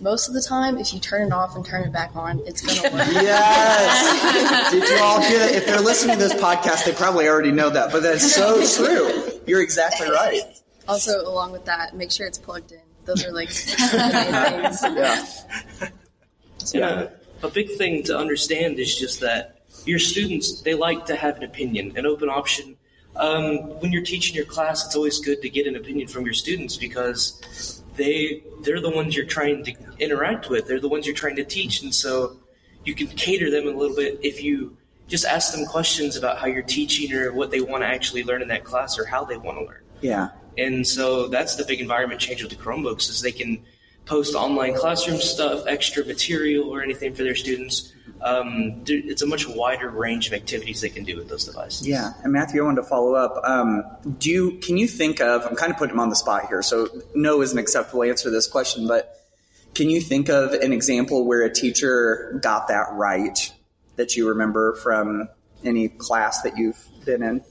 most 0.00 0.28
of 0.28 0.34
the 0.34 0.42
time, 0.42 0.76
if 0.76 0.92
you 0.92 1.00
turn 1.00 1.28
it 1.28 1.32
off 1.32 1.56
and 1.56 1.64
turn 1.64 1.84
it 1.84 1.92
back 1.92 2.14
on, 2.14 2.40
it's 2.46 2.60
gonna 2.60 2.94
work. 2.94 3.06
Yes. 3.12 4.70
Did 4.70 4.82
you 4.82 4.98
all 5.02 5.20
hear 5.22 5.38
that? 5.38 5.54
If 5.54 5.66
they're 5.66 5.80
listening 5.80 6.18
to 6.18 6.22
this 6.22 6.34
podcast, 6.34 6.84
they 6.84 6.92
probably 6.92 7.28
already 7.28 7.52
know 7.52 7.70
that, 7.70 7.92
but 7.92 8.02
that's 8.02 8.34
so 8.34 8.56
true. 8.76 9.40
You're 9.46 9.62
exactly 9.62 10.08
right. 10.08 10.42
Also, 10.88 11.20
along 11.22 11.52
with 11.52 11.64
that, 11.64 11.96
make 11.96 12.12
sure 12.12 12.26
it's 12.26 12.38
plugged 12.38 12.72
in. 12.72 12.80
Those 13.06 13.24
are 13.24 13.32
like 13.32 13.50
things. 13.50 14.82
Yeah. 14.82 15.24
Yeah. 16.74 17.08
A 17.42 17.48
big 17.48 17.70
thing 17.72 18.02
to 18.04 18.18
understand 18.18 18.78
is 18.78 18.98
just 18.98 19.20
that 19.20 19.60
your 19.84 19.98
students, 19.98 20.62
they 20.62 20.74
like 20.74 21.06
to 21.06 21.16
have 21.16 21.36
an 21.36 21.44
opinion, 21.44 21.96
an 21.96 22.06
open 22.06 22.28
option. 22.28 22.76
Um, 23.14 23.80
when 23.80 23.92
you're 23.92 24.02
teaching 24.04 24.34
your 24.34 24.44
class, 24.44 24.84
it's 24.84 24.96
always 24.96 25.20
good 25.20 25.40
to 25.42 25.48
get 25.48 25.66
an 25.66 25.76
opinion 25.76 26.08
from 26.08 26.24
your 26.24 26.34
students 26.34 26.76
because 26.76 27.82
they 27.96 28.42
they're 28.62 28.80
the 28.80 28.90
ones 28.90 29.16
you're 29.16 29.26
trying 29.26 29.64
to 29.64 29.74
interact 29.98 30.50
with. 30.50 30.66
They're 30.66 30.80
the 30.80 30.88
ones 30.88 31.06
you're 31.06 31.14
trying 31.14 31.36
to 31.36 31.44
teach, 31.44 31.82
and 31.82 31.94
so 31.94 32.36
you 32.84 32.94
can 32.94 33.06
cater 33.08 33.50
them 33.50 33.66
a 33.66 33.70
little 33.70 33.96
bit 33.96 34.20
if 34.22 34.42
you 34.42 34.76
just 35.08 35.24
ask 35.24 35.54
them 35.54 35.64
questions 35.66 36.16
about 36.16 36.38
how 36.38 36.46
you're 36.46 36.62
teaching 36.62 37.12
or 37.12 37.32
what 37.32 37.50
they 37.50 37.60
want 37.60 37.82
to 37.82 37.86
actually 37.86 38.24
learn 38.24 38.42
in 38.42 38.48
that 38.48 38.64
class 38.64 38.98
or 38.98 39.04
how 39.04 39.24
they 39.24 39.36
want 39.36 39.58
to 39.58 39.64
learn. 39.64 39.82
Yeah. 40.00 40.30
And 40.58 40.86
so 40.86 41.28
that's 41.28 41.56
the 41.56 41.64
big 41.64 41.80
environment 41.80 42.20
change 42.20 42.42
with 42.42 42.50
the 42.50 42.56
Chromebooks 42.56 43.08
is 43.10 43.20
they 43.20 43.32
can 43.32 43.64
post 44.06 44.34
online 44.34 44.74
classroom 44.74 45.20
stuff, 45.20 45.64
extra 45.66 46.04
material, 46.04 46.68
or 46.68 46.82
anything 46.82 47.14
for 47.14 47.24
their 47.24 47.34
students. 47.34 47.92
Um, 48.22 48.82
it's 48.86 49.20
a 49.20 49.26
much 49.26 49.46
wider 49.48 49.90
range 49.90 50.28
of 50.28 50.32
activities 50.32 50.80
they 50.80 50.88
can 50.88 51.04
do 51.04 51.16
with 51.16 51.28
those 51.28 51.44
devices. 51.44 51.86
Yeah, 51.86 52.12
and 52.22 52.32
Matthew, 52.32 52.62
I 52.62 52.64
wanted 52.64 52.82
to 52.82 52.88
follow 52.88 53.14
up. 53.14 53.36
Um, 53.44 53.84
do 54.18 54.30
you 54.30 54.58
can 54.58 54.78
you 54.78 54.88
think 54.88 55.20
of? 55.20 55.44
I'm 55.44 55.56
kind 55.56 55.70
of 55.70 55.78
putting 55.78 55.94
him 55.94 56.00
on 56.00 56.08
the 56.08 56.16
spot 56.16 56.46
here, 56.48 56.62
so 56.62 56.88
no 57.14 57.42
is 57.42 57.52
an 57.52 57.58
acceptable 57.58 58.04
answer 58.04 58.24
to 58.24 58.30
this 58.30 58.46
question. 58.46 58.86
But 58.86 59.20
can 59.74 59.90
you 59.90 60.00
think 60.00 60.30
of 60.30 60.52
an 60.52 60.72
example 60.72 61.26
where 61.26 61.42
a 61.42 61.52
teacher 61.52 62.38
got 62.42 62.68
that 62.68 62.86
right 62.92 63.52
that 63.96 64.16
you 64.16 64.28
remember 64.28 64.74
from 64.76 65.28
any 65.64 65.88
class 65.88 66.42
that 66.42 66.56
you've 66.56 66.82
been 67.04 67.22
in? 67.22 67.44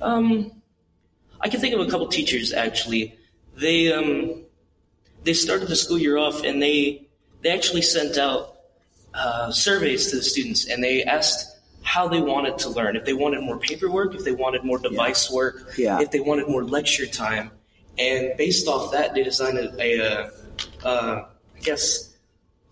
Um, 0.00 0.55
I 1.40 1.48
can 1.48 1.60
think 1.60 1.74
of 1.74 1.80
a 1.80 1.90
couple 1.90 2.06
teachers 2.08 2.52
actually. 2.52 3.16
They 3.56 3.92
um, 3.92 4.42
they 5.24 5.32
started 5.34 5.68
the 5.68 5.76
school 5.76 5.98
year 5.98 6.16
off 6.16 6.42
and 6.44 6.62
they 6.62 7.06
they 7.42 7.50
actually 7.50 7.82
sent 7.82 8.18
out 8.18 8.56
uh, 9.14 9.50
surveys 9.50 10.10
to 10.10 10.16
the 10.16 10.22
students 10.22 10.68
and 10.68 10.82
they 10.82 11.02
asked 11.04 11.52
how 11.82 12.08
they 12.08 12.20
wanted 12.20 12.58
to 12.58 12.68
learn. 12.68 12.96
If 12.96 13.04
they 13.04 13.12
wanted 13.12 13.42
more 13.42 13.58
paperwork, 13.58 14.14
if 14.14 14.24
they 14.24 14.32
wanted 14.32 14.64
more 14.64 14.78
device 14.78 15.30
work, 15.30 15.74
Yeah. 15.78 16.00
if 16.00 16.10
they 16.10 16.20
wanted 16.20 16.48
more 16.48 16.64
lecture 16.64 17.06
time, 17.06 17.50
and 17.98 18.36
based 18.36 18.66
off 18.66 18.90
that, 18.92 19.14
they 19.14 19.22
designed 19.22 19.56
a, 19.58 19.72
a 19.80 20.00
uh, 20.00 20.30
uh, 20.84 21.26
I 21.56 21.60
guess 21.60 22.14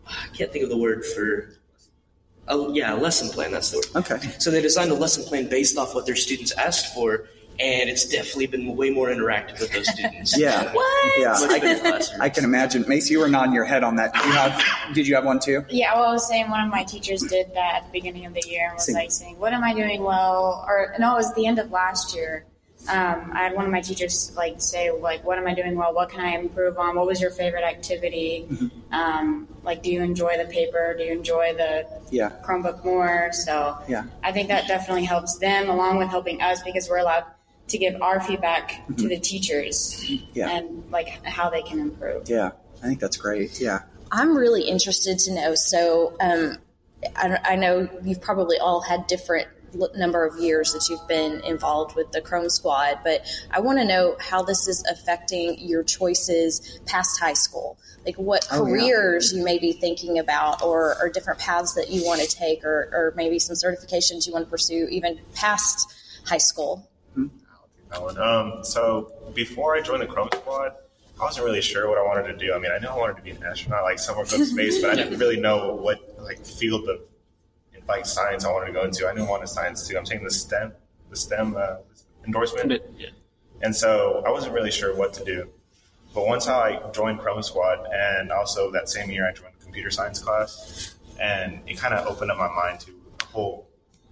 I 0.07 0.27
can't 0.37 0.53
think 0.53 0.65
of 0.65 0.71
the 0.71 0.77
word 0.77 1.05
for. 1.05 1.51
Oh 2.47 2.75
yeah, 2.75 2.93
a 2.95 2.99
lesson 2.99 3.29
plan. 3.31 3.53
That's 3.53 3.71
the 3.71 3.79
word. 3.95 4.05
Okay. 4.05 4.29
So 4.39 4.51
they 4.51 4.61
designed 4.61 4.91
a 4.91 4.95
lesson 4.95 5.25
plan 5.25 5.49
based 5.49 5.79
off 5.79 5.95
what 5.95 6.05
their 6.05 6.17
students 6.17 6.53
asked 6.53 6.93
for, 6.95 7.27
and 7.61 7.89
it's 7.89 8.05
definitely 8.07 8.47
been 8.47 8.77
way 8.77 8.91
more 8.91 9.09
interactive 9.09 9.61
with 9.61 9.73
those 9.73 9.89
students. 9.89 10.37
Yeah. 10.45 10.73
Yeah. 11.19 11.35
I, 11.39 11.59
better. 11.61 12.05
I 12.21 12.29
can 12.29 12.45
imagine. 12.45 12.85
Macy, 12.89 13.13
you 13.15 13.21
were 13.21 13.29
nodding 13.29 13.55
your 13.55 13.65
head 13.65 13.85
on 13.85 13.97
that. 13.97 14.13
Did 14.15 14.25
you 14.25 14.33
have? 14.33 14.65
Did 14.95 15.07
you 15.09 15.15
have 15.15 15.25
one 15.25 15.39
too? 15.41 15.65
Yeah, 15.71 15.95
well, 15.95 16.05
I 16.07 16.13
was 16.13 16.27
saying 16.27 16.51
one 16.51 16.65
of 16.65 16.71
my 16.71 16.83
teachers 16.85 17.23
did 17.23 17.55
that 17.55 17.75
at 17.77 17.85
the 17.87 17.93
beginning 17.93 18.27
of 18.27 18.35
the 18.35 18.43
year 18.49 18.67
and 18.67 18.75
was 18.75 18.87
Sing. 18.87 18.95
like 18.95 19.11
saying, 19.13 19.39
"What 19.39 19.53
am 19.53 19.63
I 19.63 19.73
doing 19.75 20.03
well?" 20.03 20.65
Or 20.67 20.95
no, 20.99 21.13
it 21.13 21.17
was 21.17 21.35
the 21.35 21.47
end 21.47 21.59
of 21.59 21.71
last 21.71 22.15
year. 22.15 22.47
Um, 22.87 23.31
I 23.35 23.45
had 23.45 23.55
one 23.55 23.65
of 23.65 23.71
my 23.71 23.81
teachers 23.81 24.33
like 24.37 24.57
say, 24.61 24.91
"Like, 24.91 25.25
what 25.25 25.39
am 25.39 25.47
I 25.47 25.55
doing 25.55 25.77
well? 25.77 25.95
What 25.95 26.11
can 26.11 26.21
I 26.21 26.37
improve 26.37 26.77
on? 26.79 26.97
What 26.97 27.07
was 27.07 27.21
your 27.21 27.31
favorite 27.31 27.65
activity? 27.65 28.47
Um, 28.93 29.49
like, 29.63 29.83
do 29.83 29.91
you 29.91 30.03
enjoy 30.03 30.37
the 30.37 30.45
paper? 30.45 30.95
Do 30.99 31.05
you 31.05 31.13
enjoy 31.13 31.55
the 31.57 31.87
Yeah. 32.11 32.31
Chromebook 32.43 32.85
more?" 32.85 33.31
So 33.33 33.79
Yeah. 33.89 34.05
I 34.23 34.33
think 34.33 34.49
that 34.49 34.67
definitely 34.69 35.05
helps 35.05 35.39
them 35.39 35.71
along 35.71 35.99
with 35.99 36.09
helping 36.09 36.43
us 36.43 36.63
because 36.63 36.89
we're 36.91 36.99
allowed 36.99 37.25
to 37.69 37.79
give 37.79 38.01
our 38.03 38.21
feedback 38.21 38.85
to 38.99 39.09
the 39.09 39.19
teachers 39.19 40.05
Yeah. 40.35 40.51
and 40.51 40.91
like 40.91 41.25
how 41.25 41.51
they 41.51 41.63
can 41.63 41.79
improve. 41.81 42.29
Yeah. 42.29 42.51
I 42.83 42.87
think 42.87 43.01
that's 43.01 43.17
great. 43.17 43.61
Yeah. 43.61 43.81
I'm 44.13 44.37
really 44.37 44.63
interested 44.63 45.19
to 45.21 45.35
know. 45.35 45.55
So, 45.55 46.15
um, 46.21 46.59
I, 47.17 47.39
I 47.45 47.57
know 47.57 47.89
you've 48.03 48.21
probably 48.21 48.59
all 48.59 48.81
had 48.81 49.07
different 49.07 49.49
number 49.97 50.25
of 50.25 50.39
years 50.39 50.73
that 50.73 50.89
you've 50.89 51.07
been 51.09 51.43
involved 51.45 51.97
with 51.97 52.13
the 52.13 52.21
Chrome 52.21 52.49
Squad, 52.49 53.01
but 53.03 53.27
I 53.51 53.61
want 53.61 53.79
to 53.79 53.85
know 53.85 54.17
how 54.21 54.43
this 54.43 54.69
is 54.69 54.85
affecting 54.91 55.59
your 55.59 55.83
choices 55.83 56.79
past 56.87 57.19
high 57.19 57.33
school. 57.33 57.77
Like 58.07 58.17
what 58.17 58.47
Oh, 58.53 58.67
yeah. 58.67 58.73
careers 58.73 59.33
you 59.33 59.43
may 59.43 59.59
be 59.59 59.73
thinking 59.73 60.19
about, 60.19 60.63
or, 60.63 60.97
or 61.03 61.09
different 61.11 61.41
paths 61.41 61.75
that 61.75 61.91
you 61.91 62.05
want 62.05 62.21
to 62.21 62.29
take, 62.29 62.65
or, 62.65 62.89
or 62.93 63.15
maybe 63.17 63.39
some 63.39 63.57
certifications 63.57 64.27
you 64.27 64.33
want 64.33 64.45
to 64.45 64.51
pursue 64.51 64.87
even 64.91 65.19
past 65.35 65.93
high 66.27 66.39
school. 66.39 66.89
That 67.95 68.03
one. 68.03 68.19
Um, 68.19 68.65
so 68.65 69.13
before 69.35 69.77
I 69.77 69.81
joined 69.81 70.03
the 70.03 70.07
Chrome 70.07 70.29
Squad, 70.33 70.73
I 71.21 71.23
wasn't 71.23 71.47
really 71.47 71.63
sure 71.63 71.89
what 71.89 71.97
I 71.97 72.03
wanted 72.03 72.27
to 72.27 72.37
do. 72.37 72.53
I 72.53 72.59
mean, 72.59 72.73
I 72.73 72.79
knew 72.79 72.89
I 72.89 72.97
wanted 72.97 73.17
to 73.17 73.23
be 73.23 73.31
an 73.31 73.43
astronaut, 73.45 73.85
like 73.85 74.01
somewhere 74.01 74.25
go 74.25 74.37
to 74.37 74.45
space, 74.45 74.81
but 74.81 74.91
I 74.91 74.95
didn't 74.97 75.19
really 75.19 75.39
know 75.39 75.75
what 75.75 76.17
like 76.21 76.45
field 76.45 76.89
of 76.89 77.01
like 77.87 78.07
science 78.07 78.45
I 78.45 78.51
wanted 78.51 78.67
to 78.67 78.73
go 78.73 78.85
into. 78.85 79.07
I 79.07 79.13
knew 79.13 79.23
I 79.23 79.31
wanted 79.31 79.49
science 79.49 79.87
too. 79.87 79.97
I'm 79.97 80.05
taking 80.05 80.25
the 80.25 80.31
STEM, 80.31 80.73
the 81.11 81.17
STEM 81.17 81.57
uh, 81.57 81.77
endorsement, 82.27 82.69
But, 82.69 82.91
yeah. 82.99 83.11
and 83.63 83.75
so 83.75 84.23
I 84.27 84.31
wasn't 84.31 84.55
really 84.55 84.71
sure 84.71 84.97
what 84.97 85.13
to 85.15 85.25
do. 85.25 85.49
But 86.15 86.27
once 86.27 86.49
I 86.49 86.81
joined 86.93 87.21
Chrome 87.21 87.43
Squad, 87.43 87.87
and 87.93 88.33
also 88.33 88.71
that 88.73 88.89
same 88.89 89.11
year 89.11 89.29
I 89.29 89.33
joined 89.33 89.55
the 89.59 89.65
computer 89.65 89.91
science 89.91 90.19
class, 90.19 90.95
and 91.21 91.61
it 91.67 91.79
kind 91.79 91.95
of 91.95 92.07
opened 92.07 92.31
up 92.31 92.39
my 92.39 92.49
mind 92.49 92.81
to 92.81 92.93
a 93.21 93.25
whole 93.27 93.69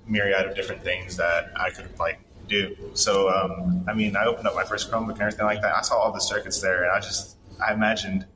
myriad 0.07 0.47
of 0.47 0.55
different 0.55 0.83
things 0.83 1.16
that 1.16 1.51
I 1.57 1.71
could 1.71 1.99
like 1.99 2.21
do. 2.53 2.77
So, 2.95 3.29
um, 3.31 3.85
I 3.88 3.95
mean, 3.95 4.17
I 4.17 4.25
opened 4.27 4.47
up 4.47 4.55
my 4.55 4.65
first 4.65 4.91
Chromebook 4.91 5.12
and 5.12 5.23
everything 5.23 5.47
like 5.47 5.62
that. 5.62 5.75
I 5.77 5.83
saw 5.83 5.97
all 5.97 6.12
the 6.12 6.21
circuits 6.21 6.61
there, 6.61 6.85
and 6.85 6.93
I 6.93 7.01
just 7.01 7.37
I 7.67 7.73
imagined 7.73 8.27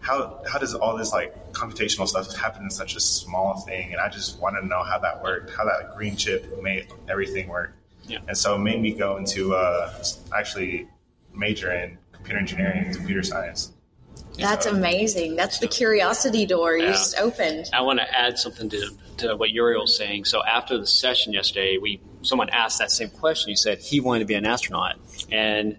how 0.00 0.42
how 0.46 0.58
does 0.58 0.74
all 0.74 0.96
this 0.96 1.12
like 1.12 1.52
computational 1.52 2.06
stuff 2.06 2.34
happen 2.36 2.62
in 2.64 2.70
such 2.70 2.96
a 2.96 3.00
small 3.00 3.60
thing? 3.66 3.92
And 3.92 4.00
I 4.00 4.08
just 4.08 4.40
wanted 4.40 4.60
to 4.62 4.66
know 4.66 4.82
how 4.82 4.98
that 4.98 5.22
worked, 5.22 5.50
how 5.54 5.64
that 5.64 5.96
green 5.96 6.16
chip 6.16 6.62
made 6.62 6.86
everything 7.08 7.48
work. 7.48 7.74
Yeah. 8.04 8.18
And 8.26 8.36
so 8.36 8.54
it 8.54 8.60
made 8.60 8.80
me 8.80 8.92
go 8.92 9.16
into 9.16 9.54
uh, 9.54 9.92
actually 10.34 10.88
major 11.34 11.72
in 11.72 11.98
computer 12.12 12.38
engineering 12.38 12.84
and 12.86 12.96
computer 12.96 13.22
science. 13.22 13.72
That's 14.38 14.66
amazing. 14.66 15.34
That's 15.36 15.58
the 15.58 15.66
curiosity 15.66 16.46
door 16.46 16.76
you 16.76 16.84
Yeah. 16.84 16.92
just 16.92 17.18
opened. 17.18 17.68
I 17.72 17.80
want 17.82 17.98
to 17.98 18.16
add 18.16 18.38
something 18.38 18.68
to, 18.70 18.90
to 19.18 19.36
what 19.36 19.50
Uriel 19.50 19.82
was 19.82 19.96
saying. 19.96 20.26
So 20.26 20.44
after 20.44 20.78
the 20.78 20.86
session 20.86 21.32
yesterday, 21.32 21.76
we 21.76 22.00
someone 22.22 22.48
asked 22.50 22.78
that 22.78 22.90
same 22.90 23.10
question. 23.10 23.50
He 23.50 23.56
said 23.56 23.78
he 23.78 24.00
wanted 24.00 24.20
to 24.20 24.24
be 24.26 24.34
an 24.34 24.46
astronaut, 24.46 24.96
and 25.30 25.78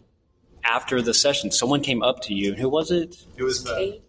after 0.64 1.02
the 1.02 1.14
session, 1.14 1.52
someone 1.52 1.82
came 1.82 2.04
up 2.04 2.22
to 2.24 2.34
you. 2.34 2.54
Who 2.54 2.70
was 2.70 2.92
it? 2.92 3.16
It 3.38 3.44
was 3.44 3.66
uh, 3.68 3.76
Kate. 3.76 4.04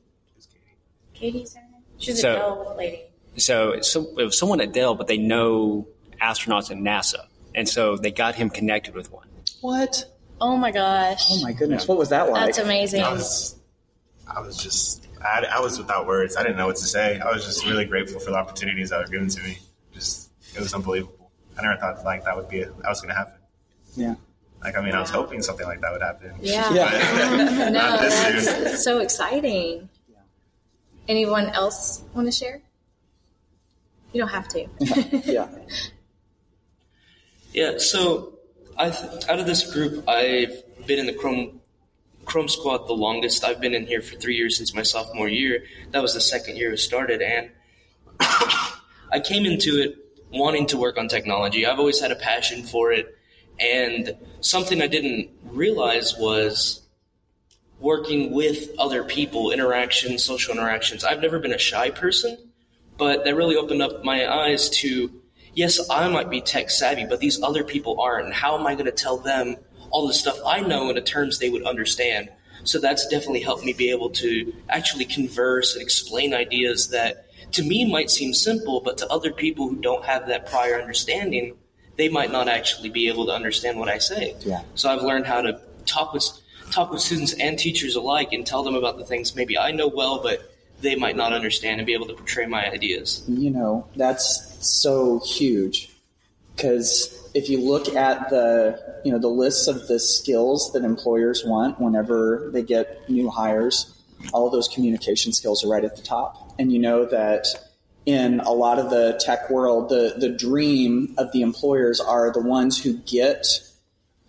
Katie's 1.14 1.55
her 1.55 1.62
name? 1.62 1.83
She's 1.99 2.19
a 2.21 2.35
Dell 2.35 2.75
lady. 2.77 3.03
So, 3.37 3.81
so 3.81 4.19
it 4.19 4.25
was 4.25 4.38
someone 4.38 4.61
at 4.61 4.73
Dell, 4.73 4.95
but 4.95 5.07
they 5.07 5.19
know 5.19 5.87
astronauts 6.21 6.71
at 6.71 6.77
NASA, 6.77 7.27
and 7.55 7.69
so 7.69 7.97
they 7.97 8.11
got 8.11 8.35
him 8.35 8.51
connected 8.51 8.95
with 8.95 9.12
one. 9.12 9.29
What? 9.61 10.05
Oh 10.40 10.57
my 10.57 10.71
gosh. 10.71 11.27
Oh 11.31 11.43
my 11.43 11.53
goodness, 11.53 11.87
what 11.87 11.99
was 11.99 12.09
that 12.09 12.31
like? 12.31 12.47
That's 12.47 12.59
amazing. 12.59 13.03
I 13.03 13.12
was, 13.12 13.61
I 14.27 14.40
was 14.40 14.57
just, 14.57 15.07
I, 15.23 15.45
I 15.53 15.61
was 15.61 15.79
without 15.79 16.07
words. 16.07 16.37
I 16.37 16.43
didn't 16.43 16.57
know 16.57 16.66
what 16.66 16.77
to 16.77 16.87
say. 16.87 17.21
I 17.21 17.31
was 17.31 17.45
just 17.45 17.66
really 17.66 17.85
grateful 17.85 18.21
for 18.21 18.31
the 18.31 18.37
opportunities 18.37 18.88
that 18.90 19.01
were 19.01 19.11
given 19.11 19.29
to 19.29 19.43
me. 19.43 19.59
Just, 19.93 20.31
it 20.55 20.61
was 20.61 20.73
unbelievable. 20.73 21.20
I 21.61 21.66
never 21.66 21.81
thought 21.81 22.05
like 22.05 22.25
that 22.25 22.37
would 22.37 22.49
be, 22.49 22.62
that 22.64 22.88
was 22.88 23.01
going 23.01 23.11
to 23.11 23.14
happen. 23.14 23.35
Yeah. 23.96 24.14
Like, 24.62 24.77
I 24.77 24.83
mean, 24.83 24.94
I 24.94 25.01
was 25.01 25.11
hoping 25.11 25.42
something 25.42 25.66
like 25.66 25.81
that 25.81 25.92
would 25.92 26.03
happen. 26.03 26.35
Yeah. 26.40 26.70
Yeah. 26.75 27.70
no, 27.70 27.70
Not 27.70 28.01
this 28.01 28.46
that's 28.46 28.70
soon. 28.70 28.77
so 28.79 28.99
exciting. 28.99 29.88
Yeah. 30.11 30.18
Anyone 31.09 31.46
else 31.51 32.03
want 32.14 32.27
to 32.29 32.33
share? 32.33 32.61
You 34.12 34.20
don't 34.20 34.29
have 34.31 34.49
to. 34.49 34.66
Yeah. 35.25 35.49
Yeah, 37.53 37.79
so 37.79 38.38
I 38.77 38.90
th- 38.90 39.29
out 39.29 39.38
of 39.40 39.46
this 39.46 39.73
group, 39.73 40.09
I've 40.09 40.62
been 40.87 40.99
in 40.99 41.07
the 41.07 41.12
Chrome 41.12 41.61
Chrome 42.25 42.49
Squad 42.49 42.87
the 42.87 42.92
longest. 42.92 43.44
I've 43.44 43.61
been 43.61 43.75
in 43.75 43.87
here 43.87 44.01
for 44.03 44.14
three 44.16 44.37
years 44.37 44.57
since 44.57 44.75
my 44.75 44.83
sophomore 44.83 45.29
year. 45.29 45.64
That 45.90 46.01
was 46.03 46.14
the 46.14 46.20
second 46.20 46.57
year 46.57 46.73
it 46.73 46.79
started, 46.79 47.23
and 47.23 47.51
I 48.20 49.20
came 49.25 49.46
into 49.46 49.81
it 49.81 49.96
wanting 50.33 50.66
to 50.69 50.77
work 50.77 50.99
on 50.99 51.09
technology. 51.09 51.66
I've 51.66 51.79
always 51.79 52.01
had 52.01 52.12
a 52.12 52.16
passion 52.16 52.62
for 52.62 52.93
it, 52.93 53.16
and 53.59 54.16
something 54.40 54.81
I 54.81 54.87
didn't 54.87 55.31
realize 55.45 56.16
was 56.16 56.83
working 57.79 58.33
with 58.33 58.71
other 58.79 59.05
people, 59.05 59.51
interactions, 59.51 60.23
social 60.23 60.53
interactions. 60.53 61.03
I've 61.03 61.21
never 61.21 61.38
been 61.38 61.53
a 61.53 61.59
shy 61.59 61.90
person, 61.90 62.37
but 62.99 63.25
that 63.25 63.35
really 63.35 63.57
opened 63.57 63.83
up 63.83 64.05
my 64.05 64.31
eyes 64.31 64.69
to 64.81 65.11
yes, 65.55 65.81
I 65.90 66.09
might 66.09 66.31
be 66.31 66.40
tech 66.40 66.71
savvy, 66.71 67.07
but 67.07 67.21
these 67.21 67.43
other 67.43 67.64
people 67.64 68.01
aren't. 68.01 68.27
And 68.27 68.35
how 68.35 68.59
am 68.59 68.66
I 68.66 68.75
going 68.75 68.87
to 68.87 68.93
tell 68.93 69.19
them 69.19 69.57
all 69.90 70.07
the 70.07 70.14
stuff 70.14 70.38
I 70.47 70.61
know 70.61 70.88
in 70.88 70.95
the 70.95 71.01
terms 71.01 71.38
they 71.38 71.51
would 71.51 71.64
understand? 71.64 72.31
So 72.64 72.79
that's 72.79 73.07
definitely 73.07 73.40
helped 73.40 73.64
me 73.64 73.73
be 73.73 73.90
able 73.90 74.11
to 74.11 74.53
actually 74.69 75.07
converse 75.07 75.75
and 75.75 75.83
explain 75.83 76.35
ideas 76.35 76.90
that 76.90 77.27
to 77.53 77.63
me 77.63 77.91
might 77.91 78.11
seem 78.11 78.35
simple, 78.35 78.81
but 78.81 78.99
to 78.99 79.09
other 79.09 79.33
people 79.33 79.69
who 79.69 79.77
don't 79.77 80.05
have 80.05 80.27
that 80.29 80.47
prior 80.47 80.81
understanding, 80.81 81.57
they 81.97 82.09
might 82.09 82.33
not 82.33 82.49
actually 82.49 82.91
be 82.91 83.09
able 83.09 83.27
to 83.27 83.33
understand 83.33 83.79
what 83.79 83.89
I 83.89 83.99
say. 83.99 84.37
Yeah. 84.41 84.63
So 84.75 84.91
I've 84.91 85.03
learned 85.03 85.27
how 85.27 85.43
to 85.43 85.61
talk 85.87 86.13
with 86.13 86.25
talk 86.71 86.93
with 86.93 87.01
students 87.01 87.33
and 87.35 87.59
teachers 87.59 87.97
alike 87.97 88.33
and 88.33 88.47
tell 88.47 88.63
them 88.63 88.77
about 88.77 88.97
the 88.97 89.05
things 89.05 89.35
maybe 89.35 89.59
I 89.59 89.73
know 89.73 89.89
well, 89.89 90.23
but 90.23 90.55
they 90.81 90.95
might 90.95 91.17
not 91.17 91.33
understand 91.33 91.81
and 91.81 91.87
be 91.87 91.93
able 91.93 92.07
to 92.07 92.15
portray 92.15 92.47
my 92.47 92.71
ideas. 92.71 93.23
you 93.29 93.51
know 93.51 93.87
that's 93.97 94.57
so 94.61 95.21
huge 95.21 95.91
because 96.57 97.31
if 97.35 97.49
you 97.49 97.61
look 97.61 97.95
at 97.95 98.31
the 98.31 99.01
you 99.05 99.13
know 99.13 99.19
the 99.19 99.29
lists 99.29 99.67
of 99.69 99.89
the 99.89 99.99
skills 99.99 100.73
that 100.73 100.85
employers 100.85 101.45
want 101.45 101.81
whenever 101.81 102.51
they 102.53 102.63
get 102.63 103.09
new 103.09 103.31
hires 103.31 103.95
all 104.33 104.47
of 104.47 104.53
those 104.53 104.69
communication 104.69 105.33
skills 105.33 105.65
are 105.65 105.69
right 105.69 105.85
at 105.85 105.97
the 105.97 106.03
top 106.03 106.39
and 106.59 106.73
you 106.73 106.79
know 106.79 107.05
that 107.07 107.47
in 108.07 108.41
a 108.41 108.53
lot 108.53 108.79
of 108.79 108.91
the 108.91 109.19
tech 109.23 109.51
world 109.51 109.89
the 109.89 110.15
the 110.19 110.29
dream 110.29 111.15
of 111.19 111.31
the 111.33 111.43
employers 111.43 112.01
are 112.01 112.33
the 112.33 112.41
ones 112.41 112.83
who 112.83 112.97
get 112.99 113.47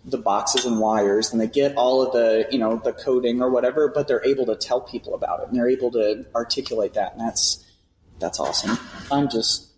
the 0.04 0.18
boxes 0.18 0.64
and 0.64 0.80
wires 0.80 1.32
and 1.32 1.40
they 1.40 1.46
get 1.46 1.76
all 1.76 2.02
of 2.02 2.12
the 2.12 2.46
you 2.50 2.58
know 2.58 2.76
the 2.84 2.92
coding 2.92 3.40
or 3.40 3.50
whatever 3.50 3.88
but 3.88 4.08
they're 4.08 4.24
able 4.24 4.44
to 4.46 4.56
tell 4.56 4.80
people 4.80 5.14
about 5.14 5.40
it 5.40 5.48
and 5.48 5.56
they're 5.56 5.68
able 5.68 5.90
to 5.90 6.24
articulate 6.34 6.94
that. 6.94 7.12
And 7.12 7.20
that's 7.20 7.64
that's 8.18 8.38
awesome. 8.40 8.78
I'm 9.10 9.28
just 9.28 9.71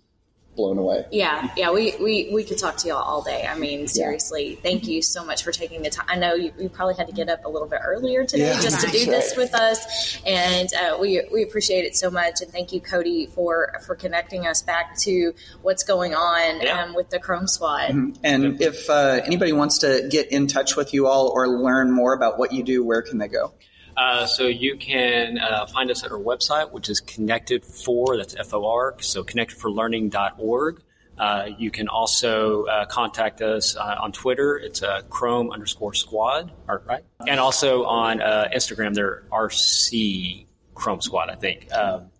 blown 0.57 0.79
away 0.79 1.05
Yeah, 1.11 1.49
yeah, 1.57 1.71
we, 1.71 1.95
we, 2.01 2.31
we 2.33 2.45
could 2.45 2.59
talk 2.59 2.77
to 2.79 2.89
y'all 2.89 3.03
all 3.03 3.23
day. 3.23 3.47
I 3.47 3.57
mean, 3.59 3.87
seriously, 3.89 4.59
thank 4.63 4.87
you 4.87 5.03
so 5.03 5.25
much 5.25 5.43
for 5.43 5.53
taking 5.53 5.83
the 5.83 5.91
time. 5.91 6.07
I 6.09 6.17
know 6.17 6.35
you, 6.35 6.53
you 6.59 6.69
probably 6.69 6.95
had 6.95 7.07
to 7.09 7.13
get 7.13 7.29
up 7.29 7.45
a 7.45 7.49
little 7.49 7.69
bit 7.69 7.81
earlier 7.85 8.25
today 8.25 8.49
Yeah, 8.49 8.61
just 8.61 8.81
to 8.81 8.91
do 8.91 9.07
that's 9.07 9.31
this 9.31 9.37
with 9.37 9.55
us, 9.55 10.21
and 10.25 10.69
uh, 10.75 10.99
we, 11.01 11.23
we 11.33 11.43
appreciate 11.43 11.85
it 11.85 11.97
so 11.97 12.11
much. 12.11 12.41
And 12.41 12.51
thank 12.51 12.73
you, 12.73 12.81
Cody, 12.81 13.27
for 13.27 13.81
for 13.87 13.95
connecting 13.95 14.47
us 14.47 14.63
back 14.63 14.97
to 15.01 15.35
what's 15.63 15.83
going 15.83 16.15
on 16.15 16.61
Yeah. 16.61 16.85
um, 16.85 16.95
with 16.95 17.11
the 17.11 17.19
Chrome 17.19 17.47
Squad. 17.47 17.91
and 18.23 18.61
if 18.61 18.89
uh, 18.91 19.21
anybody 19.25 19.53
wants 19.53 19.79
to 19.79 20.07
get 20.11 20.31
in 20.33 20.47
touch 20.47 20.77
with 20.77 20.95
you 20.95 21.07
all 21.07 21.29
or 21.29 21.49
learn 21.49 21.91
more 21.91 22.15
about 22.15 22.39
what 22.39 22.53
you 22.53 22.63
do 22.63 22.85
where 22.85 23.03
can 23.03 23.19
they 23.19 23.29
go 23.29 23.53
Uh, 23.97 24.27
so 24.27 24.47
you 24.47 24.77
can 24.77 25.39
uh, 25.39 25.67
find 25.67 25.91
us 25.91 26.05
at 26.05 26.11
our 26.11 26.19
website, 26.19 26.73
which 26.73 26.89
is 26.89 27.01
connected 27.01 27.65
for 27.65 28.17
that's 28.17 28.35
F 28.37 28.53
O 28.55 28.67
R. 28.67 28.97
So 29.01 29.23
connectedforlearning.org. 29.25 30.83
Uh, 31.17 31.49
you 31.59 31.71
can 31.71 31.87
also 31.89 32.65
uh, 32.65 32.87
contact 32.87 33.41
us 33.41 33.77
uh, 33.77 33.97
on 34.01 34.11
Twitter. 34.11 34.57
It's 34.57 34.83
uh, 34.83 35.03
Chrome 35.09 35.53
underscore 35.53 35.95
Squad, 35.95 36.53
right? 36.67 37.05
And 37.27 37.39
also 37.39 37.85
on 37.85 38.21
uh, 38.21 38.49
Instagram, 38.55 38.95
they're 38.95 39.23
RC 39.31 40.47
Chrome 40.75 41.01
Squad. 41.01 41.31
I 41.31 41.37
think. 41.37 41.73
Um, 41.73 42.11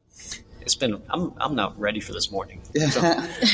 it's 0.65 0.75
been 0.75 1.01
I'm 1.11 1.33
I'm 1.39 1.55
not 1.55 1.79
ready 1.79 2.01
for 2.01 2.13
this 2.13 2.31
morning. 2.31 2.61
So, 2.91 3.01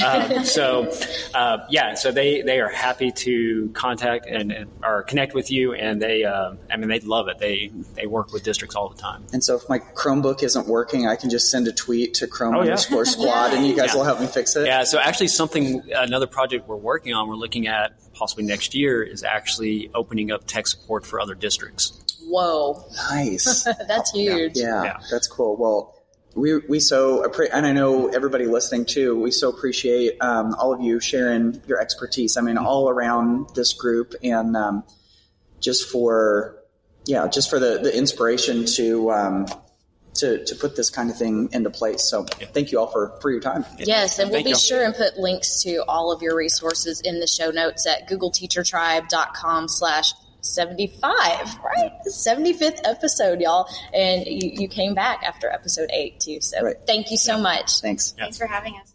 um, 0.07 0.45
so 0.45 0.93
uh, 1.35 1.59
yeah, 1.71 1.95
so 1.95 2.11
they 2.13 2.43
they 2.43 2.61
are 2.61 2.69
happy 2.69 3.11
to 3.13 3.71
contact 3.75 4.27
and, 4.27 4.51
and 4.53 4.71
or 4.83 5.03
connect 5.05 5.35
with 5.35 5.51
you, 5.51 5.73
and 5.75 6.01
they 6.01 6.25
uh, 6.25 6.55
I 6.71 6.77
mean 6.77 6.89
they 6.89 7.01
love 7.01 7.29
it. 7.29 7.39
They 7.39 7.71
they 7.95 8.07
work 8.07 8.33
with 8.33 8.43
districts 8.43 8.75
all 8.77 8.89
the 8.89 9.01
time. 9.01 9.25
and 9.33 9.43
so 9.45 9.57
if 9.57 9.69
my 9.69 9.79
chromebook 9.79 10.43
isn't 10.43 10.67
working 10.67 11.07
i 11.07 11.17
can 11.17 11.31
just 11.31 11.51
send 11.51 11.67
a 11.69 11.73
tweet 11.73 12.15
to 12.15 12.27
chrome 12.27 12.55
Oh, 12.55 12.59
yeah. 12.59 12.71
underscore 12.71 13.05
squad 13.05 13.53
and 13.55 13.67
you 13.67 13.77
guys 13.77 13.89
Yeah. 13.91 13.97
will 13.97 14.05
help 14.05 14.21
me 14.21 14.27
fix 14.27 14.57
it 14.57 14.67
Yeah, 14.67 14.85
so 14.85 14.99
actually, 14.99 15.29
something 15.29 15.83
another 15.95 16.27
project 16.27 16.69
we're 16.69 16.77
working 16.77 17.13
on, 17.15 17.29
we're 17.29 17.35
looking 17.37 17.67
at 17.67 17.93
possibly 18.15 18.45
next 18.45 18.75
year, 18.75 19.03
is 19.03 19.23
actually 19.25 19.91
opening 19.95 20.31
up 20.31 20.47
tech 20.47 20.67
support 20.67 21.07
for 21.07 21.21
other 21.21 21.35
districts. 21.35 22.17
Whoa, 22.27 22.85
nice 23.11 23.65
that's 23.89 24.11
huge. 24.13 24.53
Yeah, 24.57 24.83
Yeah. 24.85 24.99
that's 25.11 25.27
cool. 25.29 25.57
Well, 25.57 25.95
we 26.35 26.59
we 26.59 26.81
so 26.81 27.29
appre- 27.29 27.49
and 27.53 27.67
I 27.67 27.73
know 27.73 28.09
everybody 28.09 28.47
listening 28.47 28.85
too. 28.85 29.21
We 29.21 29.31
so 29.31 29.49
appreciate 29.49 30.21
um, 30.21 30.55
all 30.55 30.73
of 30.73 30.81
you 30.81 31.01
sharing 31.01 31.61
your 31.67 31.81
expertise. 31.81 32.37
I 32.37 32.41
mean, 32.41 32.57
all 32.57 32.89
around 32.89 33.51
this 33.55 33.73
group, 33.73 34.15
and 34.23 34.57
um, 34.57 34.85
just 35.61 35.89
for 35.91 36.57
yeah, 37.05 37.27
just 37.29 37.51
for 37.51 37.59
the 37.59 37.79
the 37.79 37.97
inspiration 37.97 38.67
to. 38.77 39.11
Um, 39.11 39.47
to, 40.15 40.45
to 40.45 40.57
put 40.57 40.77
this 40.77 40.91
kind 40.91 41.09
of 41.09 41.17
thing 41.17 41.49
into 41.53 41.71
place. 41.71 42.03
So 42.03 42.25
thank 42.25 42.73
you 42.73 42.81
all 42.81 42.89
for, 42.89 43.17
for 43.21 43.31
your 43.31 43.41
time. 43.41 43.65
Yes, 43.79 44.19
and 44.19 44.29
we'll 44.29 44.39
Thank 44.39 44.47
be 44.47 44.51
you. 44.51 44.57
sure 44.57 44.85
and 44.85 44.95
put 44.95 45.17
links 45.17 45.63
to 45.63 45.85
all 45.87 46.11
of 46.13 46.21
your 46.21 46.37
resources 46.37 47.01
in 47.01 47.21
the 47.21 47.29
show 47.29 47.51
notes 47.51 47.87
at 47.87 48.09
googleteachertribe.com 48.09 49.69
slash 49.69 50.13
75, 50.43 51.59
right? 51.65 51.93
The 52.05 52.11
75th 52.11 52.81
episode, 52.85 53.41
y'all. 53.41 53.69
And 53.95 54.27
you, 54.27 54.51
you 54.63 54.69
came 54.69 54.95
back 54.95 55.23
after 55.25 55.51
episode 55.51 55.91
8, 55.93 56.21
too. 56.21 56.41
So 56.41 56.63
Right. 56.63 56.77
thank 56.87 57.11
you 57.11 57.17
so 57.17 57.39
much. 57.39 57.81
Thanks. 57.81 58.13
Thanks 58.19 58.39
for 58.39 58.47
having 58.47 58.75
us. 58.77 58.95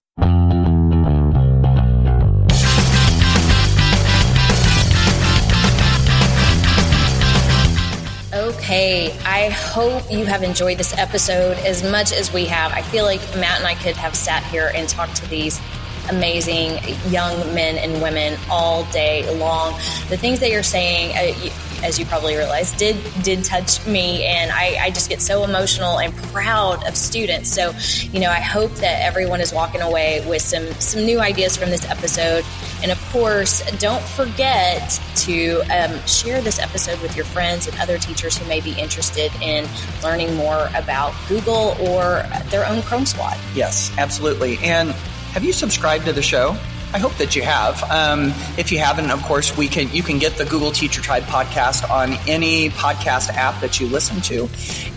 Okay, 8.34 9.18
I 9.24 9.48
hope 9.50 10.12
you 10.12 10.26
have 10.26 10.44
enjoyed 10.44 10.78
this 10.78 10.94
episode 10.98 11.58
as 11.60 11.84
much 11.90 12.12
as 12.12 12.34
we 12.34 12.44
have. 12.46 12.74
I 12.74 12.82
feel 12.82 13.06
like 13.06 13.22
Matt 13.38 13.60
and 13.60 13.66
I 13.68 13.76
could 13.76 13.96
have 13.96 14.14
sat 14.14 14.44
here 14.44 14.72
and 14.76 14.90
talked 14.90 15.16
to 15.18 15.30
these 15.30 15.62
amazing 16.10 16.80
young 17.10 17.38
men 17.54 17.78
and 17.78 18.02
women 18.02 18.38
all 18.50 18.84
day 18.92 19.30
long. 19.38 19.74
The 20.10 20.18
things 20.18 20.40
that 20.40 20.50
you're 20.50 20.64
saying, 20.64 21.16
uh, 21.16 21.50
as 21.84 22.00
you 22.00 22.06
probably 22.06 22.36
realize, 22.36 22.72
did 22.74 22.98
did 23.24 23.44
touch 23.44 23.86
me, 23.86 24.24
and 24.26 24.52
I, 24.52 24.78
I 24.82 24.90
just 24.90 25.10
get 25.10 25.22
so 25.22 25.44
emotional 25.44 26.00
and 26.00 26.16
proud 26.16 26.86
of 26.88 26.96
students. 26.96 27.54
So, 27.54 27.74
you 28.12 28.20
know, 28.20 28.30
I 28.30 28.40
hope 28.40 28.72
that 28.76 29.04
everyone 29.04 29.42
is 29.42 29.54
walking 29.54 29.82
away 29.82 30.26
with 30.28 30.42
some 30.42 30.66
some 30.74 31.06
new 31.06 31.20
ideas 31.20 31.58
from 31.58 31.70
this 31.70 31.88
episode. 31.90 32.46
And 32.82 32.92
of 32.92 33.02
course, 33.12 33.62
don't 33.80 34.04
forget 34.04 35.00
to 35.16 35.62
um, 35.72 36.06
share 36.06 36.42
this 36.42 36.60
episode 36.60 37.02
with 37.02 37.16
your 37.16 37.26
friends 37.26 37.68
and 37.68 37.78
other 37.80 37.98
teachers 37.98 38.38
who 38.38 38.48
may 38.48 38.62
be 38.62 38.74
interested 38.74 39.32
in 39.42 39.68
learning 40.04 40.36
more 40.36 40.70
about 40.76 41.14
Google 41.28 41.76
or 41.80 42.26
their 42.50 42.66
own 42.68 42.82
Chrome 42.84 43.06
Squad. 43.06 43.38
Yes, 43.54 43.92
absolutely. 43.98 44.58
And 44.60 44.96
have 45.36 45.44
you 45.44 45.52
subscribed 45.52 46.06
to 46.06 46.14
the 46.14 46.22
show? 46.22 46.58
I 46.94 46.98
hope 46.98 47.14
that 47.18 47.36
you 47.36 47.42
have. 47.42 47.84
Um, 47.92 48.28
if 48.58 48.72
you 48.72 48.80
haven't, 48.80 49.12
of 49.12 49.22
course, 49.24 49.58
we 49.58 49.68
can. 49.68 49.92
You 49.92 50.02
can 50.02 50.18
get 50.18 50.38
the 50.38 50.46
Google 50.46 50.72
Teacher 50.72 51.02
Tribe 51.02 51.24
podcast 51.24 51.90
on 51.90 52.14
any 52.26 52.70
podcast 52.70 53.32
app 53.32 53.60
that 53.60 53.78
you 53.78 53.88
listen 53.88 54.22
to. 54.22 54.48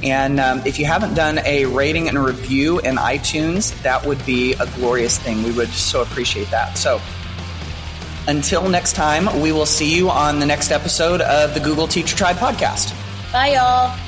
And 0.05 0.39
um, 0.39 0.63
if 0.65 0.79
you 0.79 0.85
haven't 0.85 1.15
done 1.15 1.41
a 1.45 1.65
rating 1.65 2.07
and 2.07 2.17
a 2.17 2.21
review 2.21 2.79
in 2.79 2.95
iTunes, 2.99 3.83
that 3.83 4.07
would 4.07 4.25
be 4.25 4.53
a 4.53 4.67
glorious 4.77 5.19
thing. 5.19 5.43
We 5.43 5.51
would 5.51 5.71
so 5.71 6.03
appreciate 6.03 6.49
that. 6.53 6.79
So. 6.79 7.01
Until 8.29 8.69
next 8.69 8.93
time, 8.93 9.41
we 9.41 9.51
will 9.51 9.67
see 9.67 9.93
you 9.93 10.09
on 10.09 10.39
the 10.39 10.47
next 10.47 10.71
episode 10.71 11.21
of 11.23 11.53
the 11.55 11.61
Google 11.61 11.89
Teacher 11.89 12.17
Tribe 12.17 12.37
podcast. 12.37 12.95
Bye, 13.33 13.55
y'all. 13.55 14.08